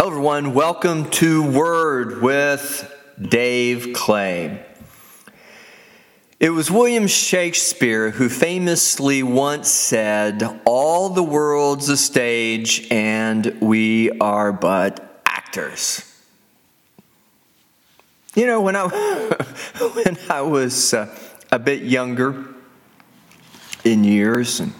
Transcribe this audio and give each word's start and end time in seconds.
Hello, 0.00 0.12
everyone. 0.12 0.54
Welcome 0.54 1.10
to 1.10 1.42
Word 1.42 2.22
with 2.22 2.90
Dave 3.20 3.92
Clay. 3.92 4.64
It 6.38 6.48
was 6.48 6.70
William 6.70 7.06
Shakespeare 7.06 8.08
who 8.08 8.30
famously 8.30 9.22
once 9.22 9.68
said, 9.70 10.62
All 10.64 11.10
the 11.10 11.22
world's 11.22 11.90
a 11.90 11.98
stage 11.98 12.90
and 12.90 13.58
we 13.60 14.10
are 14.20 14.54
but 14.54 15.20
actors. 15.26 16.02
You 18.34 18.46
know, 18.46 18.62
when 18.62 18.76
I, 18.76 18.86
when 19.92 20.16
I 20.30 20.40
was 20.40 20.94
uh, 20.94 21.14
a 21.52 21.58
bit 21.58 21.82
younger 21.82 22.46
in 23.84 24.04
years 24.04 24.60
and 24.60 24.72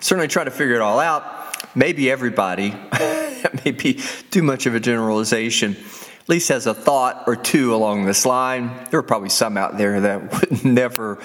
certainly 0.00 0.28
trying 0.28 0.44
to 0.44 0.50
figure 0.50 0.74
it 0.74 0.82
all 0.82 1.00
out, 1.00 1.74
maybe 1.74 2.10
everybody 2.10 2.74
that 3.42 3.64
may 3.64 3.72
be 3.72 4.00
too 4.30 4.42
much 4.42 4.66
of 4.66 4.74
a 4.74 4.80
generalization, 4.80 5.76
at 6.20 6.28
least 6.28 6.48
has 6.48 6.66
a 6.66 6.74
thought 6.74 7.24
or 7.26 7.36
two 7.36 7.74
along 7.74 8.04
this 8.04 8.26
line. 8.26 8.70
There 8.90 9.00
are 9.00 9.04
probably 9.04 9.30
some 9.30 9.56
out 9.56 9.76
there 9.76 10.00
that 10.00 10.32
would 10.50 10.64
never 10.64 11.18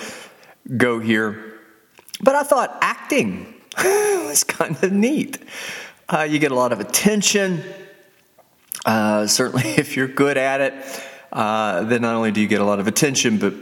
go 0.75 0.99
here. 0.99 1.59
But 2.21 2.35
I 2.35 2.43
thought 2.43 2.77
acting 2.81 3.53
was 3.83 4.43
kind 4.43 4.81
of 4.83 4.91
neat. 4.91 5.37
Uh, 6.07 6.21
you 6.21 6.39
get 6.39 6.51
a 6.51 6.55
lot 6.55 6.71
of 6.71 6.79
attention. 6.79 7.63
Uh, 8.85 9.27
certainly, 9.27 9.63
if 9.77 9.95
you're 9.95 10.07
good 10.07 10.37
at 10.37 10.61
it, 10.61 11.03
uh, 11.31 11.83
then 11.83 12.01
not 12.01 12.15
only 12.15 12.31
do 12.31 12.41
you 12.41 12.47
get 12.47 12.61
a 12.61 12.65
lot 12.65 12.79
of 12.79 12.87
attention, 12.87 13.37
but 13.37 13.53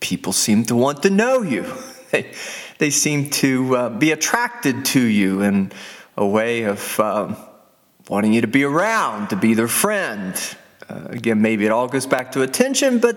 people 0.00 0.32
seem 0.32 0.64
to 0.64 0.74
want 0.74 1.02
to 1.02 1.10
know 1.10 1.42
you. 1.42 1.64
They, 2.10 2.32
they 2.78 2.90
seem 2.90 3.30
to 3.30 3.76
uh, 3.76 3.88
be 3.88 4.10
attracted 4.10 4.84
to 4.86 5.00
you 5.00 5.40
in 5.42 5.72
a 6.16 6.26
way 6.26 6.64
of 6.64 7.00
um, 7.00 7.36
wanting 8.12 8.34
you 8.34 8.42
to 8.42 8.46
be 8.46 8.62
around, 8.62 9.28
to 9.28 9.36
be 9.36 9.54
their 9.54 9.66
friend. 9.66 10.34
Uh, 10.86 11.00
again, 11.08 11.40
maybe 11.40 11.64
it 11.64 11.70
all 11.70 11.88
goes 11.88 12.04
back 12.04 12.32
to 12.32 12.42
attention, 12.42 12.98
but 12.98 13.16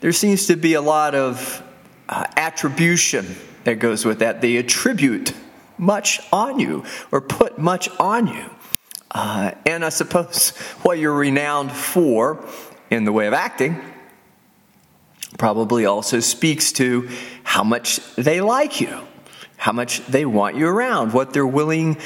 there 0.00 0.12
seems 0.12 0.48
to 0.48 0.54
be 0.54 0.74
a 0.74 0.82
lot 0.82 1.14
of 1.14 1.62
uh, 2.10 2.26
attribution 2.36 3.24
that 3.64 3.78
goes 3.78 4.04
with 4.04 4.18
that. 4.18 4.42
They 4.42 4.56
attribute 4.58 5.32
much 5.78 6.20
on 6.30 6.60
you 6.60 6.84
or 7.10 7.22
put 7.22 7.56
much 7.56 7.88
on 7.98 8.26
you. 8.26 8.44
Uh, 9.10 9.52
and 9.64 9.82
I 9.82 9.88
suppose 9.88 10.50
what 10.82 10.98
you're 10.98 11.14
renowned 11.14 11.72
for 11.72 12.46
in 12.90 13.04
the 13.04 13.12
way 13.12 13.26
of 13.26 13.32
acting 13.32 13.80
probably 15.38 15.86
also 15.86 16.20
speaks 16.20 16.70
to 16.72 17.08
how 17.44 17.64
much 17.64 17.98
they 18.16 18.42
like 18.42 18.78
you, 18.82 18.94
how 19.56 19.72
much 19.72 20.04
they 20.04 20.26
want 20.26 20.54
you 20.54 20.68
around, 20.68 21.14
what 21.14 21.32
they're 21.32 21.46
willing 21.46 21.96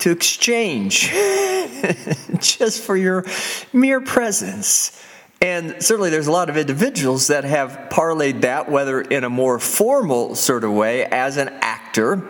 to 0.00 0.10
exchange 0.10 1.10
just 2.38 2.82
for 2.82 2.96
your 2.96 3.24
mere 3.72 4.00
presence. 4.00 5.02
And 5.40 5.80
certainly, 5.82 6.10
there's 6.10 6.26
a 6.26 6.32
lot 6.32 6.50
of 6.50 6.56
individuals 6.56 7.28
that 7.28 7.44
have 7.44 7.88
parlayed 7.90 8.40
that, 8.40 8.68
whether 8.68 9.00
in 9.00 9.22
a 9.22 9.30
more 9.30 9.60
formal 9.60 10.34
sort 10.34 10.64
of 10.64 10.72
way 10.72 11.04
as 11.04 11.36
an 11.36 11.48
actor, 11.60 12.22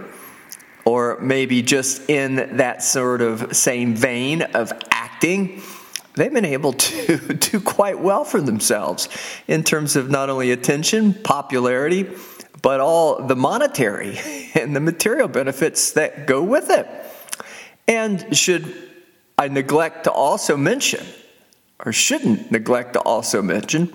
or 0.84 1.18
maybe 1.20 1.62
just 1.62 2.10
in 2.10 2.56
that 2.58 2.82
sort 2.82 3.22
of 3.22 3.56
same 3.56 3.94
vein 3.94 4.42
of 4.42 4.72
acting. 4.90 5.62
They've 6.14 6.32
been 6.32 6.44
able 6.44 6.72
to 6.72 7.16
do 7.34 7.60
quite 7.60 7.98
well 7.98 8.24
for 8.24 8.40
themselves 8.40 9.08
in 9.46 9.64
terms 9.64 9.96
of 9.96 10.10
not 10.10 10.28
only 10.28 10.50
attention, 10.50 11.14
popularity, 11.14 12.10
but 12.60 12.80
all 12.80 13.26
the 13.26 13.36
monetary 13.36 14.18
and 14.54 14.76
the 14.76 14.80
material 14.80 15.28
benefits 15.28 15.92
that 15.92 16.26
go 16.26 16.42
with 16.42 16.70
it. 16.70 16.86
And 17.86 18.36
should 18.36 18.87
I 19.38 19.46
neglect 19.46 20.04
to 20.04 20.10
also 20.10 20.56
mention, 20.56 21.06
or 21.78 21.92
shouldn't 21.92 22.50
neglect 22.50 22.94
to 22.94 23.00
also 23.00 23.40
mention, 23.40 23.94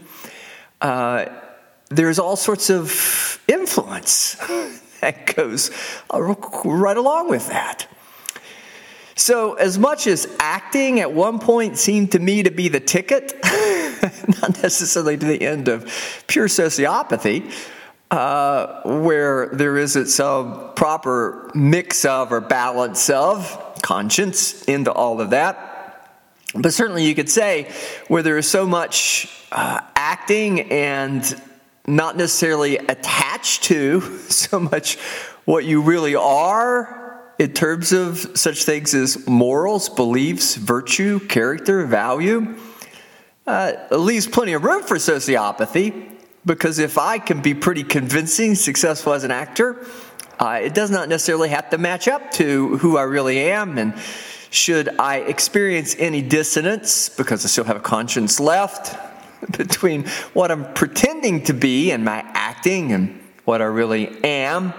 uh, 0.82 1.26
there's 1.90 2.18
all 2.18 2.38
sorts 2.38 2.70
of 2.70 3.42
influence 3.48 4.36
that 5.02 5.36
goes 5.36 5.70
right 6.10 6.98
along 6.98 7.30
with 7.30 7.50
that. 7.50 7.88
So, 9.16 9.54
as 9.54 9.78
much 9.78 10.08
as 10.08 10.28
acting 10.40 11.00
at 11.00 11.12
one 11.12 11.38
point 11.40 11.78
seemed 11.78 12.14
to 12.14 12.20
me 12.20 12.42
to 12.44 12.50
be 12.50 12.68
the 12.68 12.80
ticket, 12.80 13.34
not 14.42 14.64
necessarily 14.64 15.18
to 15.18 15.26
the 15.26 15.42
end 15.42 15.68
of 15.68 15.86
pure 16.26 16.48
sociopathy, 16.48 17.52
uh, 18.10 18.82
where 18.84 19.50
there 19.54 19.78
isn't 19.78 20.08
some 20.08 20.74
proper 20.74 21.52
mix 21.54 22.06
of 22.06 22.32
or 22.32 22.42
balance 22.42 23.10
of 23.10 23.63
conscience 23.84 24.64
into 24.64 24.92
all 24.92 25.22
of 25.22 25.30
that. 25.30 25.70
But 26.56 26.74
certainly 26.74 27.06
you 27.06 27.14
could 27.14 27.30
say 27.30 27.72
where 28.08 28.24
there 28.24 28.38
is 28.40 28.50
so 28.50 28.66
much 28.66 29.28
uh, 29.52 29.82
acting 29.96 30.72
and 30.72 31.42
not 31.86 32.18
necessarily 32.18 32.78
attached 32.78 33.64
to 33.66 34.02
so 34.30 34.60
much 34.60 34.98
what 35.46 35.66
you 35.66 35.82
really 35.82 36.16
are 36.16 37.22
in 37.38 37.54
terms 37.54 37.92
of 37.92 38.32
such 38.36 38.64
things 38.64 38.94
as 38.94 39.28
morals, 39.28 39.90
beliefs, 39.90 40.56
virtue, 40.56 41.20
character, 41.20 41.86
value, 41.86 42.56
uh, 43.46 43.74
leaves 43.92 44.28
plenty 44.28 44.54
of 44.54 44.64
room 44.64 44.84
for 44.84 44.98
sociopathy 44.98 46.12
because 46.46 46.80
if 46.80 46.98
I 46.98 47.20
can 47.20 47.42
be 47.42 47.54
pretty 47.54 47.84
convincing, 47.84 48.56
successful 48.56 49.14
as 49.14 49.24
an 49.24 49.32
actor, 49.32 49.86
uh, 50.40 50.60
it 50.62 50.74
does 50.74 50.92
not 50.92 51.10
necessarily 51.10 51.50
have 51.50 51.70
to 51.70 51.78
match 51.78 52.08
up 52.08 52.32
to 52.34 52.78
who 52.78 52.98
I 52.98 53.04
really 53.04 53.40
am. 53.40 53.78
And 53.78 53.94
should 54.50 55.00
I 55.00 55.18
experience 55.18 55.96
any 55.98 56.22
dissonance, 56.22 57.10
because 57.10 57.46
I 57.46 57.48
still 57.48 57.64
have 57.64 57.78
a 57.78 57.82
conscience 57.82 58.40
left, 58.40 58.96
between 59.58 60.06
what 60.34 60.52
I'm 60.52 60.74
pretending 60.74 61.44
to 61.46 61.54
be 61.54 61.92
and 61.92 62.06
my 62.06 62.24
acting 62.34 62.92
and 62.92 63.20
what 63.46 63.62
I 63.62 63.66
really 63.66 64.24
am, 64.24 64.74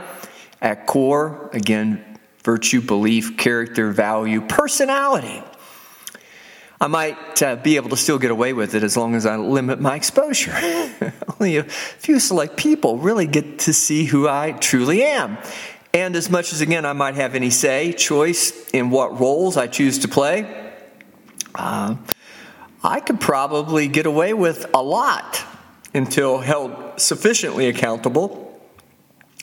at 0.61 0.87
core, 0.87 1.51
again, 1.53 2.03
virtue, 2.43 2.81
belief, 2.81 3.37
character, 3.37 3.91
value, 3.91 4.41
personality. 4.41 5.43
I 6.85 6.87
might 6.87 7.43
uh, 7.43 7.57
be 7.57 7.77
able 7.77 7.89
to 7.89 7.97
still 7.97 8.19
get 8.19 8.31
away 8.31 8.53
with 8.53 8.75
it 8.75 8.83
as 8.83 8.95
long 8.95 9.15
as 9.15 9.25
I 9.25 9.37
limit 9.37 9.81
my 9.81 9.97
exposure. 9.97 10.53
Only 11.41 11.57
a 11.57 11.63
few 11.63 12.21
select 12.21 12.59
people 12.59 12.99
really 12.99 13.27
get 13.27 13.61
to 13.61 13.73
see 13.73 14.05
who 14.05 14.29
I 14.29 14.53
truly 14.53 15.03
am. 15.03 15.39
And 15.95 16.15
as 16.15 16.29
much 16.29 16.53
as, 16.53 16.61
again, 16.61 16.85
I 16.85 16.93
might 16.93 17.15
have 17.15 17.35
any 17.35 17.49
say, 17.49 17.95
choice 17.95 18.69
in 18.73 18.91
what 18.91 19.19
roles 19.19 19.57
I 19.57 19.67
choose 19.67 20.01
to 20.01 20.09
play, 20.09 20.75
uh, 21.55 21.97
I 22.83 23.01
could 23.01 23.19
probably 23.19 23.89
get 23.89 24.05
away 24.05 24.35
with 24.35 24.67
a 24.75 24.83
lot 24.83 25.43
until 25.95 26.41
held 26.41 27.01
sufficiently 27.01 27.67
accountable 27.67 28.61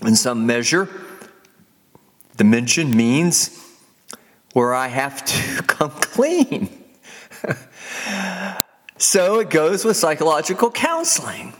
in 0.06 0.16
some 0.16 0.46
measure. 0.46 0.88
Dimension 2.38 2.96
means 2.96 3.59
where 4.53 4.75
I 4.75 4.90
have 4.90 5.25
to 5.25 5.63
come 5.68 5.90
clean 5.90 6.81
so 8.97 9.40
it 9.40 9.50
goes 9.50 9.85
with 9.85 9.97
psychological 9.97 10.72
counseling. 10.72 11.53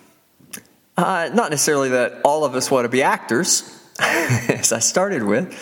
Uh, 0.97 1.30
not 1.34 1.50
necessarily 1.50 1.90
that 1.90 2.22
all 2.24 2.44
of 2.44 2.56
us 2.56 2.69
want 2.69 2.86
to 2.86 2.90
be 2.90 3.02
actors, 3.02 3.64
as 4.00 4.72
I 4.72 4.80
started 4.80 5.24
with, 5.24 5.58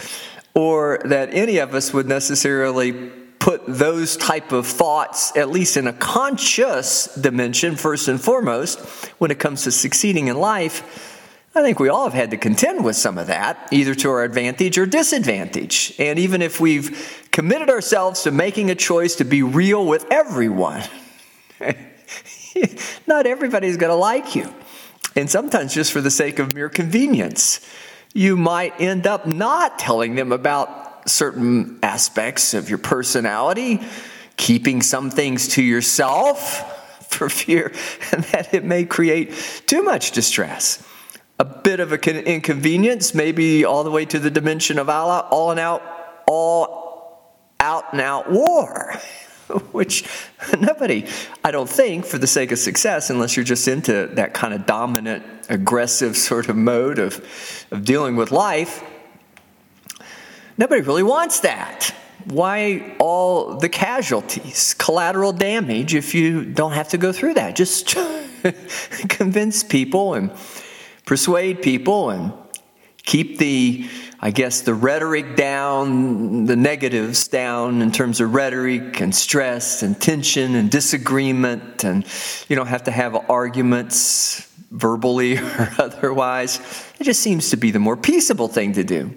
or 0.54 1.00
that 1.06 1.34
any 1.34 1.58
of 1.58 1.74
us 1.74 1.94
would 1.94 2.08
necessarily 2.08 2.92
put 3.40 3.62
those 3.66 4.18
type 4.18 4.52
of 4.52 4.68
thoughts, 4.68 5.36
at 5.38 5.50
least 5.50 5.78
in 5.78 5.88
a 5.88 5.94
conscious 5.94 7.06
dimension, 7.16 7.76
first 7.76 8.08
and 8.08 8.20
foremost, 8.20 8.80
when 9.20 9.32
it 9.32 9.40
comes 9.40 9.64
to 9.64 9.72
succeeding 9.72 10.28
in 10.28 10.38
life. 10.38 11.19
I 11.56 11.64
think 11.64 11.80
we 11.80 11.90
all 11.90 12.04
have 12.04 12.14
had 12.14 12.30
to 12.32 12.38
contend 12.38 12.86
with 12.86 12.96
some 12.96 13.18
of 13.18 13.28
that, 13.28 13.70
either 13.72 13.96
to 13.96 14.10
our 14.10 14.24
advantage 14.24 14.78
or 14.78 14.86
disadvantage. 14.86 15.96
And 15.98 16.20
even 16.20 16.44
if 16.44 16.60
we've 16.60 17.28
committed 17.32 17.72
ourselves 17.72 18.24
to 18.24 18.32
making 18.32 18.70
a 18.70 18.76
choice 18.76 19.16
to 19.16 19.26
be 19.26 19.42
real 19.42 19.86
with 19.86 20.06
everyone, 20.12 20.84
not 23.08 23.26
everybody's 23.26 23.78
going 23.78 23.90
to 23.90 23.96
like 23.96 24.36
you. 24.36 24.54
And 25.16 25.28
sometimes, 25.28 25.74
just 25.74 25.92
for 25.92 26.02
the 26.02 26.12
sake 26.12 26.38
of 26.38 26.54
mere 26.54 26.70
convenience, 26.70 27.68
you 28.14 28.38
might 28.38 28.80
end 28.80 29.08
up 29.08 29.26
not 29.26 29.80
telling 29.80 30.14
them 30.14 30.32
about 30.32 31.10
certain 31.10 31.80
aspects 31.82 32.54
of 32.54 32.70
your 32.70 32.78
personality, 32.78 33.82
keeping 34.38 34.84
some 34.84 35.10
things 35.10 35.48
to 35.50 35.64
yourself 35.64 36.76
for 37.10 37.28
fear 37.28 37.70
that 38.32 38.54
it 38.54 38.64
may 38.64 38.86
create 38.86 39.34
too 39.66 39.82
much 39.82 40.12
distress 40.12 40.86
a 41.40 41.46
bit 41.46 41.80
of 41.80 41.94
an 41.94 42.02
inconvenience, 42.02 43.14
maybe 43.14 43.64
all 43.64 43.86
the 43.86 43.92
way 43.92 44.04
to 44.06 44.20
the 44.20 44.30
dimension 44.30 44.78
of 44.78 44.90
all, 44.90 45.10
all 45.10 45.52
and 45.52 45.60
out, 45.60 45.82
all 46.28 46.80
out 47.62 47.94
and 47.94 48.02
out 48.02 48.30
war, 48.30 48.94
which 49.72 50.04
nobody, 50.60 51.06
I 51.44 51.52
don't 51.52 51.70
think, 51.70 52.06
for 52.06 52.18
the 52.18 52.28
sake 52.28 52.52
of 52.52 52.60
success, 52.60 53.10
unless 53.10 53.38
you're 53.38 53.46
just 53.46 53.70
into 53.70 54.08
that 54.14 54.34
kind 54.34 54.54
of 54.54 54.66
dominant, 54.66 55.24
aggressive 55.48 56.18
sort 56.30 56.50
of 56.50 56.58
mode 56.58 57.00
of, 57.00 57.24
of 57.72 57.86
dealing 57.86 58.18
with 58.18 58.32
life, 58.32 58.84
nobody 60.58 60.82
really 60.82 61.04
wants 61.04 61.40
that. 61.40 61.96
why 62.26 62.98
all 63.00 63.56
the 63.56 63.70
casualties, 63.70 64.76
collateral 64.78 65.32
damage, 65.32 65.96
if 65.96 66.14
you 66.14 66.44
don't 66.44 66.74
have 66.74 66.90
to 66.90 66.98
go 66.98 67.14
through 67.14 67.36
that? 67.36 67.56
Just 67.56 67.96
convince 69.10 69.64
people 69.64 70.16
and 70.16 70.32
persuade 71.10 71.64
people 71.64 72.12
and 72.12 72.32
keep 73.02 73.40
the 73.40 73.84
I 74.20 74.30
guess 74.30 74.62
the 74.62 74.76
rhetoric 74.76 75.36
down, 75.36 76.46
the 76.46 76.56
negatives 76.56 77.28
down 77.28 77.82
in 77.82 77.92
terms 77.92 78.22
of 78.22 78.36
rhetoric 78.36 79.00
and 79.02 79.16
stress 79.16 79.82
and 79.82 80.00
tension 80.00 80.54
and 80.54 80.70
disagreement, 80.70 81.84
and 81.84 82.06
you 82.48 82.56
don't 82.56 82.68
have 82.68 82.84
to 82.84 82.92
have 82.92 83.16
arguments 83.28 84.48
verbally 84.70 85.38
or 85.40 85.72
otherwise. 85.80 86.60
It 87.00 87.06
just 87.06 87.22
seems 87.22 87.50
to 87.50 87.58
be 87.58 87.72
the 87.72 87.80
more 87.80 87.98
peaceable 87.98 88.48
thing 88.48 88.74
to 88.74 88.84
do. 88.84 89.12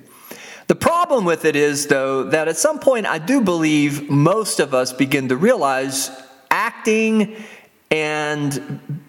The 0.68 0.76
problem 0.76 1.26
with 1.26 1.44
it 1.44 1.56
is, 1.56 1.88
though, 1.88 2.22
that 2.30 2.48
at 2.48 2.56
some 2.56 2.78
point 2.78 3.04
I 3.04 3.18
do 3.18 3.42
believe 3.42 4.08
most 4.08 4.60
of 4.60 4.72
us 4.72 4.94
begin 4.94 5.28
to 5.28 5.36
realize 5.36 6.10
acting 6.50 7.36
and 7.90 9.01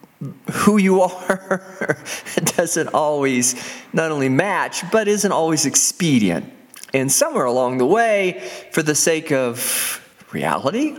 who 0.51 0.77
you 0.77 1.01
are 1.01 1.97
doesn't 2.55 2.89
always 2.89 3.55
not 3.93 4.11
only 4.11 4.29
match, 4.29 4.89
but 4.91 5.07
isn't 5.07 5.31
always 5.31 5.65
expedient. 5.65 6.51
And 6.93 7.11
somewhere 7.11 7.45
along 7.45 7.79
the 7.79 7.85
way, 7.85 8.47
for 8.71 8.83
the 8.83 8.95
sake 8.95 9.31
of 9.31 10.01
reality, 10.31 10.97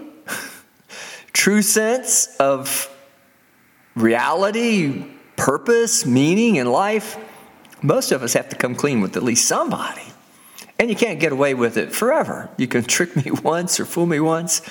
true 1.32 1.62
sense 1.62 2.34
of 2.38 2.90
reality, 3.94 5.06
purpose, 5.36 6.04
meaning 6.04 6.56
in 6.56 6.66
life, 6.66 7.16
most 7.82 8.12
of 8.12 8.22
us 8.22 8.32
have 8.32 8.48
to 8.48 8.56
come 8.56 8.74
clean 8.74 9.00
with 9.00 9.16
at 9.16 9.22
least 9.22 9.46
somebody. 9.46 10.02
And 10.78 10.90
you 10.90 10.96
can't 10.96 11.20
get 11.20 11.30
away 11.30 11.54
with 11.54 11.76
it 11.76 11.92
forever. 11.92 12.50
You 12.56 12.66
can 12.66 12.82
trick 12.84 13.14
me 13.14 13.30
once 13.42 13.78
or 13.78 13.84
fool 13.84 14.06
me 14.06 14.20
once 14.20 14.62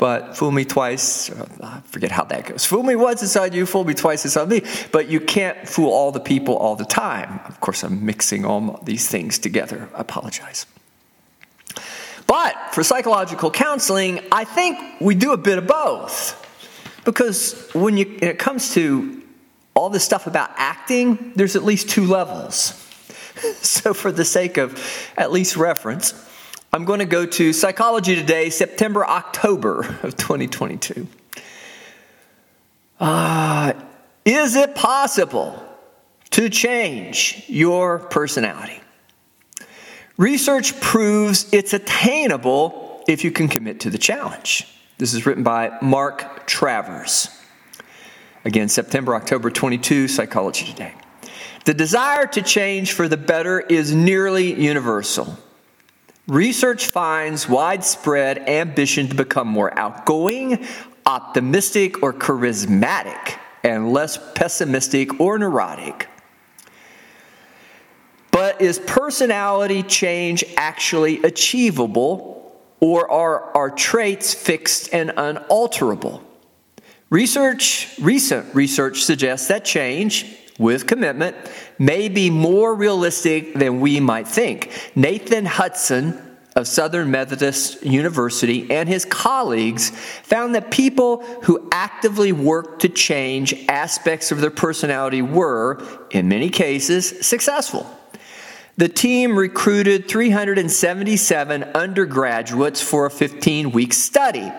but 0.00 0.34
fool 0.34 0.50
me 0.50 0.64
twice, 0.64 1.28
uh, 1.28 1.46
I 1.62 1.80
forget 1.80 2.10
how 2.10 2.24
that 2.24 2.46
goes. 2.46 2.64
Fool 2.64 2.82
me 2.82 2.96
once, 2.96 3.22
it's 3.22 3.36
on 3.36 3.52
you, 3.52 3.66
fool 3.66 3.84
me 3.84 3.92
twice, 3.92 4.24
it's 4.24 4.34
on 4.34 4.48
me. 4.48 4.62
But 4.92 5.08
you 5.08 5.20
can't 5.20 5.68
fool 5.68 5.92
all 5.92 6.10
the 6.10 6.20
people 6.20 6.56
all 6.56 6.74
the 6.74 6.86
time. 6.86 7.38
Of 7.44 7.60
course, 7.60 7.82
I'm 7.82 8.06
mixing 8.06 8.46
all 8.46 8.80
these 8.82 9.06
things 9.08 9.38
together. 9.38 9.90
I 9.94 10.00
apologize. 10.00 10.64
But 12.26 12.56
for 12.72 12.82
psychological 12.82 13.50
counseling, 13.50 14.20
I 14.32 14.44
think 14.44 14.78
we 15.02 15.14
do 15.14 15.32
a 15.32 15.36
bit 15.36 15.58
of 15.58 15.66
both. 15.66 16.34
Because 17.04 17.68
when, 17.74 17.98
you, 17.98 18.06
when 18.06 18.30
it 18.30 18.38
comes 18.38 18.72
to 18.72 19.20
all 19.74 19.90
this 19.90 20.02
stuff 20.02 20.26
about 20.26 20.48
acting, 20.56 21.32
there's 21.36 21.56
at 21.56 21.62
least 21.62 21.90
two 21.90 22.06
levels. 22.06 22.72
so, 23.60 23.92
for 23.92 24.10
the 24.10 24.24
sake 24.24 24.56
of 24.56 24.82
at 25.18 25.30
least 25.30 25.58
reference, 25.58 26.14
I'm 26.72 26.84
going 26.84 27.00
to 27.00 27.04
go 27.04 27.26
to 27.26 27.52
Psychology 27.52 28.14
Today, 28.14 28.48
September, 28.48 29.04
October 29.04 29.80
of 30.04 30.16
2022. 30.16 31.08
Uh, 33.00 33.72
is 34.24 34.54
it 34.54 34.76
possible 34.76 35.60
to 36.30 36.48
change 36.48 37.42
your 37.48 37.98
personality? 37.98 38.80
Research 40.16 40.80
proves 40.80 41.52
it's 41.52 41.72
attainable 41.72 43.02
if 43.08 43.24
you 43.24 43.32
can 43.32 43.48
commit 43.48 43.80
to 43.80 43.90
the 43.90 43.98
challenge. 43.98 44.68
This 44.98 45.12
is 45.12 45.26
written 45.26 45.42
by 45.42 45.76
Mark 45.82 46.46
Travers. 46.46 47.36
Again, 48.44 48.68
September, 48.68 49.16
October 49.16 49.50
22, 49.50 50.06
Psychology 50.06 50.66
Today. 50.66 50.94
The 51.64 51.74
desire 51.74 52.28
to 52.28 52.42
change 52.42 52.92
for 52.92 53.08
the 53.08 53.16
better 53.16 53.58
is 53.58 53.92
nearly 53.92 54.54
universal. 54.54 55.36
Research 56.30 56.86
finds 56.86 57.48
widespread 57.48 58.48
ambition 58.48 59.08
to 59.08 59.16
become 59.16 59.48
more 59.48 59.76
outgoing, 59.76 60.64
optimistic, 61.04 62.04
or 62.04 62.12
charismatic, 62.12 63.36
and 63.64 63.92
less 63.92 64.16
pessimistic 64.36 65.18
or 65.18 65.40
neurotic. 65.40 66.06
But 68.30 68.62
is 68.62 68.78
personality 68.78 69.82
change 69.82 70.44
actually 70.56 71.20
achievable, 71.24 72.62
or 72.78 73.10
are 73.10 73.56
our 73.56 73.68
traits 73.68 74.32
fixed 74.32 74.94
and 74.94 75.12
unalterable? 75.16 76.22
Research, 77.10 77.98
recent 78.00 78.54
research 78.54 79.02
suggests 79.02 79.48
that 79.48 79.64
change, 79.64 80.36
with 80.60 80.86
commitment 80.86 81.34
may 81.78 82.08
be 82.08 82.28
more 82.28 82.74
realistic 82.74 83.54
than 83.54 83.80
we 83.80 83.98
might 83.98 84.28
think. 84.28 84.70
Nathan 84.94 85.46
Hudson 85.46 86.20
of 86.54 86.68
Southern 86.68 87.10
Methodist 87.10 87.82
University 87.82 88.70
and 88.70 88.86
his 88.86 89.06
colleagues 89.06 89.90
found 90.22 90.54
that 90.54 90.70
people 90.70 91.24
who 91.44 91.68
actively 91.72 92.32
worked 92.32 92.82
to 92.82 92.90
change 92.90 93.54
aspects 93.68 94.30
of 94.30 94.40
their 94.40 94.50
personality 94.50 95.22
were, 95.22 95.82
in 96.10 96.28
many 96.28 96.50
cases, 96.50 97.26
successful. 97.26 97.86
The 98.76 98.88
team 98.88 99.38
recruited 99.38 100.08
377 100.08 101.62
undergraduates 101.62 102.82
for 102.82 103.06
a 103.06 103.10
15 103.10 103.72
week 103.72 103.94
study 103.94 104.52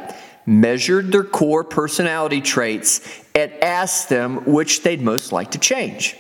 measured 0.46 1.12
their 1.12 1.24
core 1.24 1.64
personality 1.64 2.42
traits, 2.42 3.00
and 3.36 3.52
asked 3.64 4.10
them 4.10 4.46
which 4.46 4.84
they'd 4.84 5.02
most 5.02 5.32
like 5.32 5.52
to 5.52 5.58
change. 5.58 6.18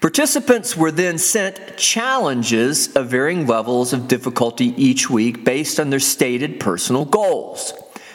Participants 0.00 0.76
were 0.76 0.90
then 0.90 1.16
sent 1.16 1.76
challenges 1.78 2.94
of 2.94 3.08
varying 3.08 3.46
levels 3.46 3.92
of 3.92 4.08
difficulty 4.08 4.74
each 4.76 5.08
week 5.08 5.44
based 5.44 5.80
on 5.80 5.90
their 5.90 6.00
stated 6.00 6.60
personal 6.60 7.04
goals. 7.04 7.72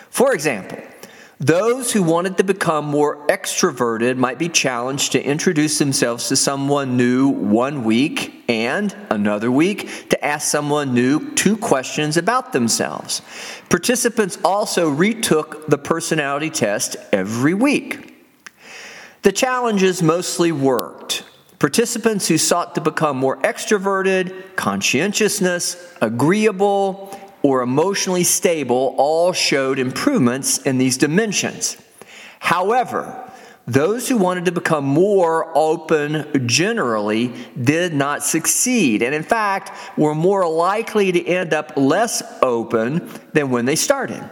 For 0.10 0.34
example, 0.34 0.78
those 1.42 1.92
who 1.92 2.04
wanted 2.04 2.38
to 2.38 2.44
become 2.44 2.86
more 2.86 3.26
extroverted 3.26 4.16
might 4.16 4.38
be 4.38 4.48
challenged 4.48 5.14
to 5.14 5.24
introduce 5.24 5.80
themselves 5.80 6.28
to 6.28 6.36
someone 6.36 6.96
new 6.96 7.30
one 7.30 7.84
week 7.84 8.44
and 8.48 8.96
another 9.10 9.52
week 9.52 10.10
to 10.10 10.24
ask 10.24 10.48
someone 10.48 10.94
new 10.94 11.34
two 11.34 11.58
questions 11.58 12.16
about 12.16 12.54
themselves. 12.54 13.24
Participants 13.70 14.38
also 14.46 14.88
retook 14.88 15.66
the 15.66 15.80
personality 15.80 16.52
test 16.52 16.96
every 17.12 17.56
week. 17.56 18.24
The 19.24 19.32
challenges 19.32 20.04
mostly 20.04 20.52
worked. 20.52 21.24
Participants 21.58 22.28
who 22.28 22.38
sought 22.38 22.76
to 22.76 22.82
become 22.82 23.18
more 23.18 23.38
extroverted, 23.38 24.56
conscientiousness, 24.56 25.96
agreeable, 26.02 27.20
or 27.44 27.62
emotionally 27.62 28.24
stable 28.24 28.96
all 28.98 29.34
showed 29.34 29.80
improvements 29.80 30.60
in 30.60 30.78
these 30.78 30.98
dimensions. 30.98 31.78
However, 32.40 33.32
those 33.68 34.10
who 34.10 34.18
wanted 34.18 34.46
to 34.46 34.52
become 34.52 34.84
more 34.84 35.56
open 35.56 36.48
generally 36.48 37.34
did 37.62 37.94
not 37.94 38.24
succeed, 38.24 39.04
and 39.04 39.14
in 39.14 39.24
fact, 39.24 39.72
were 39.98 40.16
more 40.16 40.48
likely 40.48 41.12
to 41.12 41.26
end 41.26 41.54
up 41.54 41.74
less 41.76 42.24
open 42.42 43.10
than 43.34 43.52
when 43.52 43.66
they 43.66 43.76
started. 43.76 44.28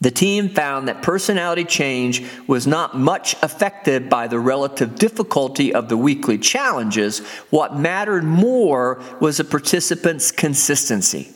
The 0.00 0.10
team 0.10 0.48
found 0.48 0.88
that 0.88 1.02
personality 1.02 1.64
change 1.64 2.24
was 2.46 2.66
not 2.66 2.96
much 2.96 3.34
affected 3.42 4.08
by 4.08 4.28
the 4.28 4.38
relative 4.38 4.94
difficulty 4.94 5.74
of 5.74 5.88
the 5.88 5.96
weekly 5.96 6.38
challenges. 6.38 7.20
What 7.50 7.76
mattered 7.76 8.22
more 8.22 9.02
was 9.20 9.38
the 9.38 9.44
participants' 9.44 10.30
consistency 10.30 11.32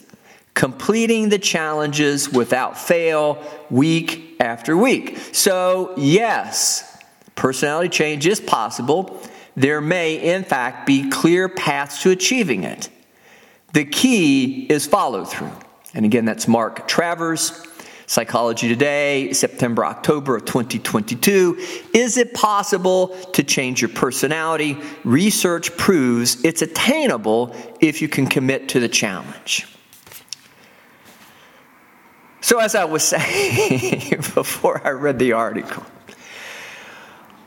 completing 0.55 1.29
the 1.29 1.39
challenges 1.39 2.31
without 2.31 2.79
fail 2.79 3.43
week 3.71 4.37
after 4.41 4.77
week. 4.77 5.19
So, 5.33 5.95
yes, 5.97 6.99
personality 7.35 7.89
change 7.89 8.27
is 8.27 8.41
possible. 8.41 9.21
There 9.57 9.81
may, 9.81 10.17
in 10.17 10.45
fact, 10.45 10.87
be 10.87 11.09
clear 11.11 11.49
paths 11.49 12.03
to 12.03 12.11
achieving 12.11 12.65
it. 12.65 12.89
The 13.73 13.85
key 13.85 14.67
is 14.67 14.87
follow 14.87 15.25
through. 15.25 15.53
And 15.95 16.05
again, 16.05 16.25
that's 16.25 16.49
Mark 16.49 16.87
Travers, 16.89 17.67
Psychology 18.07 18.69
Today, 18.69 19.33
September, 19.33 19.85
October 19.85 20.37
of 20.37 20.45
2022. 20.45 21.57
Is 21.95 22.19
it 22.19 22.35
possible 22.35 23.09
to 23.33 23.43
change 23.43 23.81
your 23.81 23.89
personality? 23.89 24.79
Research 25.05 25.75
proves 25.77 26.43
it's 26.45 26.61
attainable 26.61 27.55
if 27.81 28.03
you 28.03 28.09
can 28.09 28.27
commit 28.27 28.69
to 28.71 28.81
the 28.81 28.89
challenge. 28.89 29.67
So, 32.43 32.59
as 32.59 32.75
I 32.75 32.85
was 32.85 33.05
saying 33.09 34.11
before 34.35 34.83
I 34.85 34.91
read 34.91 35.19
the 35.19 35.33
article, 35.33 35.85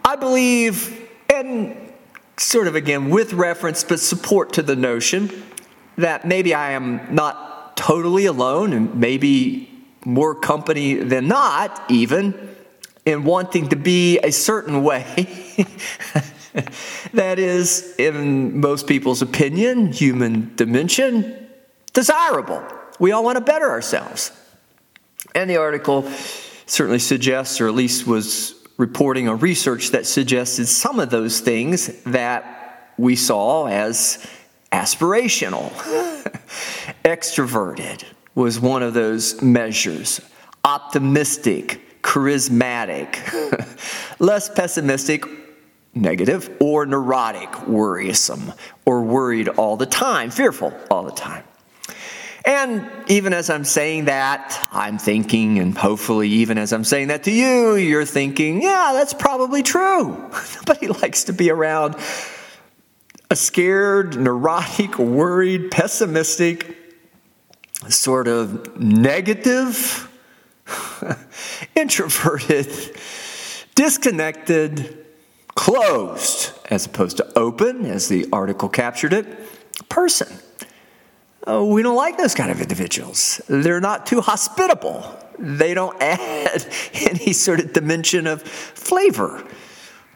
I 0.06 0.16
believe, 0.16 1.10
and 1.32 1.75
sort 2.38 2.68
of 2.68 2.75
again 2.75 3.10
with 3.10 3.34
reference 3.34 3.84
but 3.84 4.00
support 4.00 4.54
to 4.54 4.62
the 4.62 4.75
notion 4.75 5.44
that 5.98 6.25
maybe 6.25 6.54
I 6.54 6.72
am 6.72 7.14
not 7.14 7.75
totally 7.75 8.25
alone 8.25 8.72
and 8.72 8.96
maybe 8.96 9.70
more 10.06 10.34
company 10.34 10.96
than 10.96 11.28
not, 11.28 11.84
even 11.90 12.56
in 13.06 13.25
wanting 13.25 13.70
to 13.70 13.75
be 13.75 14.20
a 14.20 14.32
certain 14.32 14.82
way. 14.82 15.28
that 17.14 17.38
is, 17.38 17.96
in 17.98 18.62
most 18.62 18.88
people's 18.88 19.22
opinion, 19.22 19.92
human 19.92 20.56
dimension, 20.56 21.50
desirable 21.92 22.64
We 22.98 23.12
all 23.12 23.25
want 23.25 23.38
to 23.38 23.44
better 23.44 23.70
ourselves. 23.70 24.32
And 25.36 25.50
the 25.50 25.58
article 25.58 26.10
certainly 26.65 27.00
suggests, 27.00 27.60
or 27.60 27.68
at 27.68 27.75
least 27.75 28.08
was 28.08 28.56
reporting 28.77 29.27
on 29.27 29.39
research 29.39 29.92
that 29.92 30.06
suggested 30.06 30.65
some 30.65 31.00
of 31.00 31.10
those 31.10 31.42
things 31.42 31.88
that 32.04 32.94
we 32.98 33.15
saw 33.15 33.68
as 33.68 34.25
aspirational. 34.72 35.72
Extroverted 37.04 38.06
was 38.34 38.60
one 38.60 38.82
of 38.82 38.94
those 38.94 39.42
measures, 39.42 40.22
optimistic, 40.63 42.01
charismatic, 42.01 43.18
less 44.20 44.50
pessimistic, 44.50 45.25
negative, 45.94 46.50
or 46.60 46.86
neurotic, 46.86 47.68
worrisome, 47.68 48.54
or 48.86 49.01
worried 49.04 49.50
all 49.50 49.77
the 49.77 49.86
time, 49.86 50.30
fearful 50.30 50.74
all 50.89 51.04
the 51.04 51.12
time. 51.12 51.44
And 52.46 52.88
even 53.08 53.34
as 53.34 53.50
I'm 53.50 53.64
saying 53.64 54.06
that, 54.06 54.68
I'm 54.72 55.00
thinking, 55.00 55.58
and 55.58 55.75
hopefully, 55.75 56.30
even 56.30 56.60
as 56.60 56.74
I'm 56.74 56.84
saying 56.84 57.08
that 57.08 57.24
to 57.24 57.32
you, 57.32 57.75
you're 57.75 58.06
thinking, 58.06 58.62
yeah, 58.62 58.92
that's 58.94 59.14
probably 59.14 59.64
true. 59.64 60.10
Nobody 60.56 60.88
likes 60.88 61.24
to 61.25 61.34
be 61.34 61.50
around 61.50 61.96
a 63.32 63.36
scared, 63.36 64.20
neurotic, 64.20 65.00
worried, 65.00 65.72
pessimistic, 65.72 66.78
sort 67.90 68.28
of 68.28 68.80
negative, 68.80 70.08
introverted, 71.75 72.70
disconnected, 73.74 75.06
closed, 75.56 76.52
as 76.70 76.86
opposed 76.86 77.18
to 77.18 77.40
open, 77.40 77.86
as 77.86 78.08
the 78.08 78.28
article 78.32 78.70
captured 78.70 79.14
it, 79.14 79.25
person. 79.90 80.28
Uh, 81.48 81.64
we 81.64 81.84
don't 81.84 81.96
like 81.96 82.18
those 82.18 82.34
kind 82.34 82.50
of 82.50 82.60
individuals. 82.60 83.40
They're 83.48 83.82
not 83.82 84.08
too 84.08 84.22
hospitable. 84.22 85.20
They 85.38 85.74
don't 85.74 85.96
add 86.02 86.66
any 86.94 87.34
sort 87.34 87.60
of 87.60 87.74
dimension 87.74 88.25
of 88.28 88.42
flavor 88.42 89.44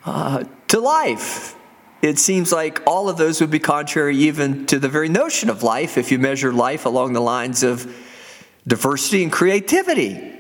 uh, 0.06 0.46
to 0.70 0.80
life. 0.80 1.56
It 2.02 2.18
seems 2.18 2.52
like 2.52 2.82
all 2.88 3.10
of 3.10 3.18
those 3.18 3.42
would 3.42 3.52
be 3.52 3.60
contrary 3.60 4.16
even 4.18 4.66
to 4.68 4.80
the 4.80 4.88
very 4.88 5.10
notion 5.10 5.50
of 5.50 5.64
life 5.64 5.98
if 5.98 6.12
you 6.12 6.18
measure 6.18 6.54
life 6.54 6.86
along 6.86 7.14
the 7.14 7.20
lines 7.20 7.62
of 7.62 7.94
diversity 8.66 9.22
and 9.22 9.32
creativity, 9.32 10.40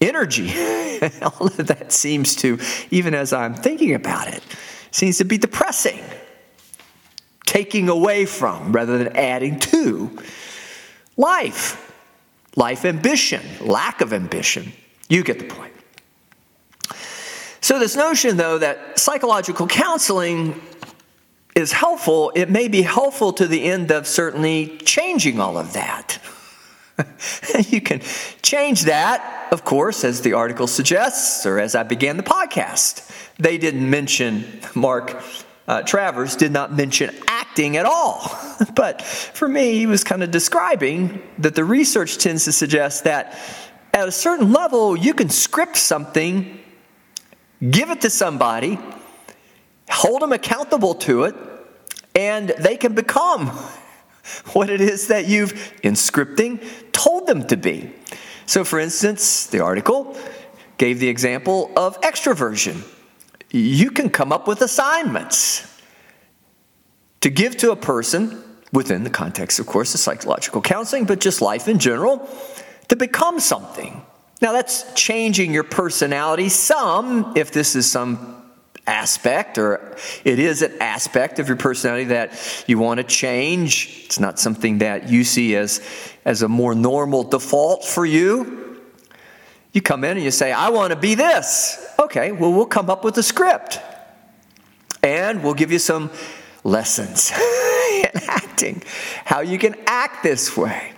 energy. 0.00 0.48
all 1.22 1.46
of 1.46 1.66
that 1.66 1.92
seems 1.92 2.34
to, 2.36 2.58
even 2.90 3.14
as 3.14 3.32
I'm 3.32 3.54
thinking 3.54 3.94
about 3.94 4.28
it, 4.28 4.42
seems 4.90 5.18
to 5.18 5.24
be 5.24 5.36
depressing 5.36 6.02
taking 7.46 7.88
away 7.88 8.24
from 8.26 8.72
rather 8.72 8.98
than 8.98 9.16
adding 9.16 9.58
to. 9.60 10.18
Life, 11.16 11.92
life 12.56 12.84
ambition, 12.84 13.42
lack 13.60 14.00
of 14.00 14.12
ambition. 14.12 14.72
You 15.08 15.22
get 15.22 15.38
the 15.38 15.46
point. 15.46 15.72
So, 17.60 17.78
this 17.78 17.94
notion, 17.94 18.36
though, 18.36 18.58
that 18.58 18.98
psychological 18.98 19.66
counseling 19.66 20.60
is 21.54 21.72
helpful, 21.72 22.32
it 22.34 22.50
may 22.50 22.68
be 22.68 22.82
helpful 22.82 23.32
to 23.34 23.46
the 23.46 23.62
end 23.64 23.90
of 23.90 24.06
certainly 24.06 24.78
changing 24.78 25.38
all 25.38 25.58
of 25.58 25.74
that. 25.74 26.18
you 27.68 27.80
can 27.80 28.00
change 28.42 28.82
that, 28.82 29.48
of 29.52 29.64
course, 29.64 30.04
as 30.04 30.22
the 30.22 30.32
article 30.32 30.66
suggests, 30.66 31.46
or 31.46 31.58
as 31.58 31.74
I 31.74 31.82
began 31.82 32.16
the 32.16 32.22
podcast. 32.22 33.08
They 33.38 33.58
didn't 33.58 33.88
mention 33.88 34.60
Mark 34.74 35.22
uh, 35.68 35.82
Travers 35.82 36.36
did 36.36 36.52
not 36.52 36.72
mention 36.72 37.14
acting 37.26 37.76
at 37.76 37.86
all. 37.86 38.30
but 38.74 39.02
for 39.02 39.48
me, 39.48 39.74
he 39.74 39.86
was 39.86 40.04
kind 40.04 40.22
of 40.22 40.30
describing 40.30 41.22
that 41.38 41.54
the 41.54 41.64
research 41.64 42.18
tends 42.18 42.44
to 42.44 42.52
suggest 42.52 43.04
that 43.04 43.38
at 43.94 44.08
a 44.08 44.12
certain 44.12 44.52
level, 44.52 44.96
you 44.96 45.12
can 45.14 45.28
script 45.28 45.76
something, 45.76 46.58
give 47.70 47.90
it 47.90 48.00
to 48.00 48.10
somebody, 48.10 48.78
hold 49.90 50.22
them 50.22 50.32
accountable 50.32 50.94
to 50.94 51.24
it, 51.24 51.34
and 52.14 52.48
they 52.58 52.76
can 52.76 52.94
become 52.94 53.48
what 54.52 54.70
it 54.70 54.80
is 54.80 55.08
that 55.08 55.26
you've, 55.26 55.52
in 55.82 55.94
scripting, 55.94 56.62
told 56.92 57.26
them 57.26 57.46
to 57.48 57.56
be. 57.56 57.92
So, 58.46 58.64
for 58.64 58.78
instance, 58.78 59.46
the 59.46 59.60
article 59.60 60.16
gave 60.78 60.98
the 60.98 61.08
example 61.08 61.70
of 61.76 62.00
extroversion 62.00 62.82
you 63.52 63.90
can 63.90 64.10
come 64.10 64.32
up 64.32 64.48
with 64.48 64.62
assignments 64.62 65.68
to 67.20 67.30
give 67.30 67.56
to 67.58 67.70
a 67.70 67.76
person 67.76 68.42
within 68.72 69.04
the 69.04 69.10
context, 69.10 69.60
of 69.60 69.66
course, 69.66 69.94
of 69.94 70.00
psychological 70.00 70.62
counseling, 70.62 71.04
but 71.04 71.20
just 71.20 71.42
life 71.42 71.68
in 71.68 71.78
general, 71.78 72.28
to 72.88 72.96
become 72.96 73.38
something. 73.38 74.04
Now, 74.40 74.52
that's 74.52 74.92
changing 74.94 75.52
your 75.52 75.62
personality 75.62 76.48
some, 76.48 77.34
if 77.36 77.52
this 77.52 77.76
is 77.76 77.90
some 77.90 78.42
aspect 78.86 79.58
or 79.58 79.96
it 80.24 80.38
is 80.40 80.62
an 80.62 80.72
aspect 80.80 81.38
of 81.38 81.46
your 81.46 81.56
personality 81.56 82.06
that 82.06 82.64
you 82.66 82.78
want 82.78 82.98
to 82.98 83.04
change. 83.04 84.02
It's 84.06 84.18
not 84.18 84.40
something 84.40 84.78
that 84.78 85.08
you 85.08 85.22
see 85.22 85.54
as, 85.54 85.80
as 86.24 86.42
a 86.42 86.48
more 86.48 86.74
normal 86.74 87.22
default 87.22 87.84
for 87.84 88.04
you. 88.04 88.80
You 89.72 89.80
come 89.80 90.04
in 90.04 90.16
and 90.16 90.24
you 90.24 90.30
say, 90.30 90.52
I 90.52 90.70
want 90.70 90.92
to 90.92 90.98
be 90.98 91.14
this. 91.14 91.91
Okay, 92.02 92.32
well, 92.32 92.52
we'll 92.52 92.66
come 92.66 92.90
up 92.90 93.04
with 93.04 93.16
a 93.18 93.22
script 93.22 93.78
and 95.04 95.40
we'll 95.40 95.54
give 95.54 95.70
you 95.70 95.78
some 95.78 96.10
lessons 96.64 97.30
in 97.96 98.10
acting, 98.28 98.82
how 99.24 99.38
you 99.38 99.56
can 99.56 99.76
act 99.86 100.24
this 100.24 100.56
way. 100.56 100.94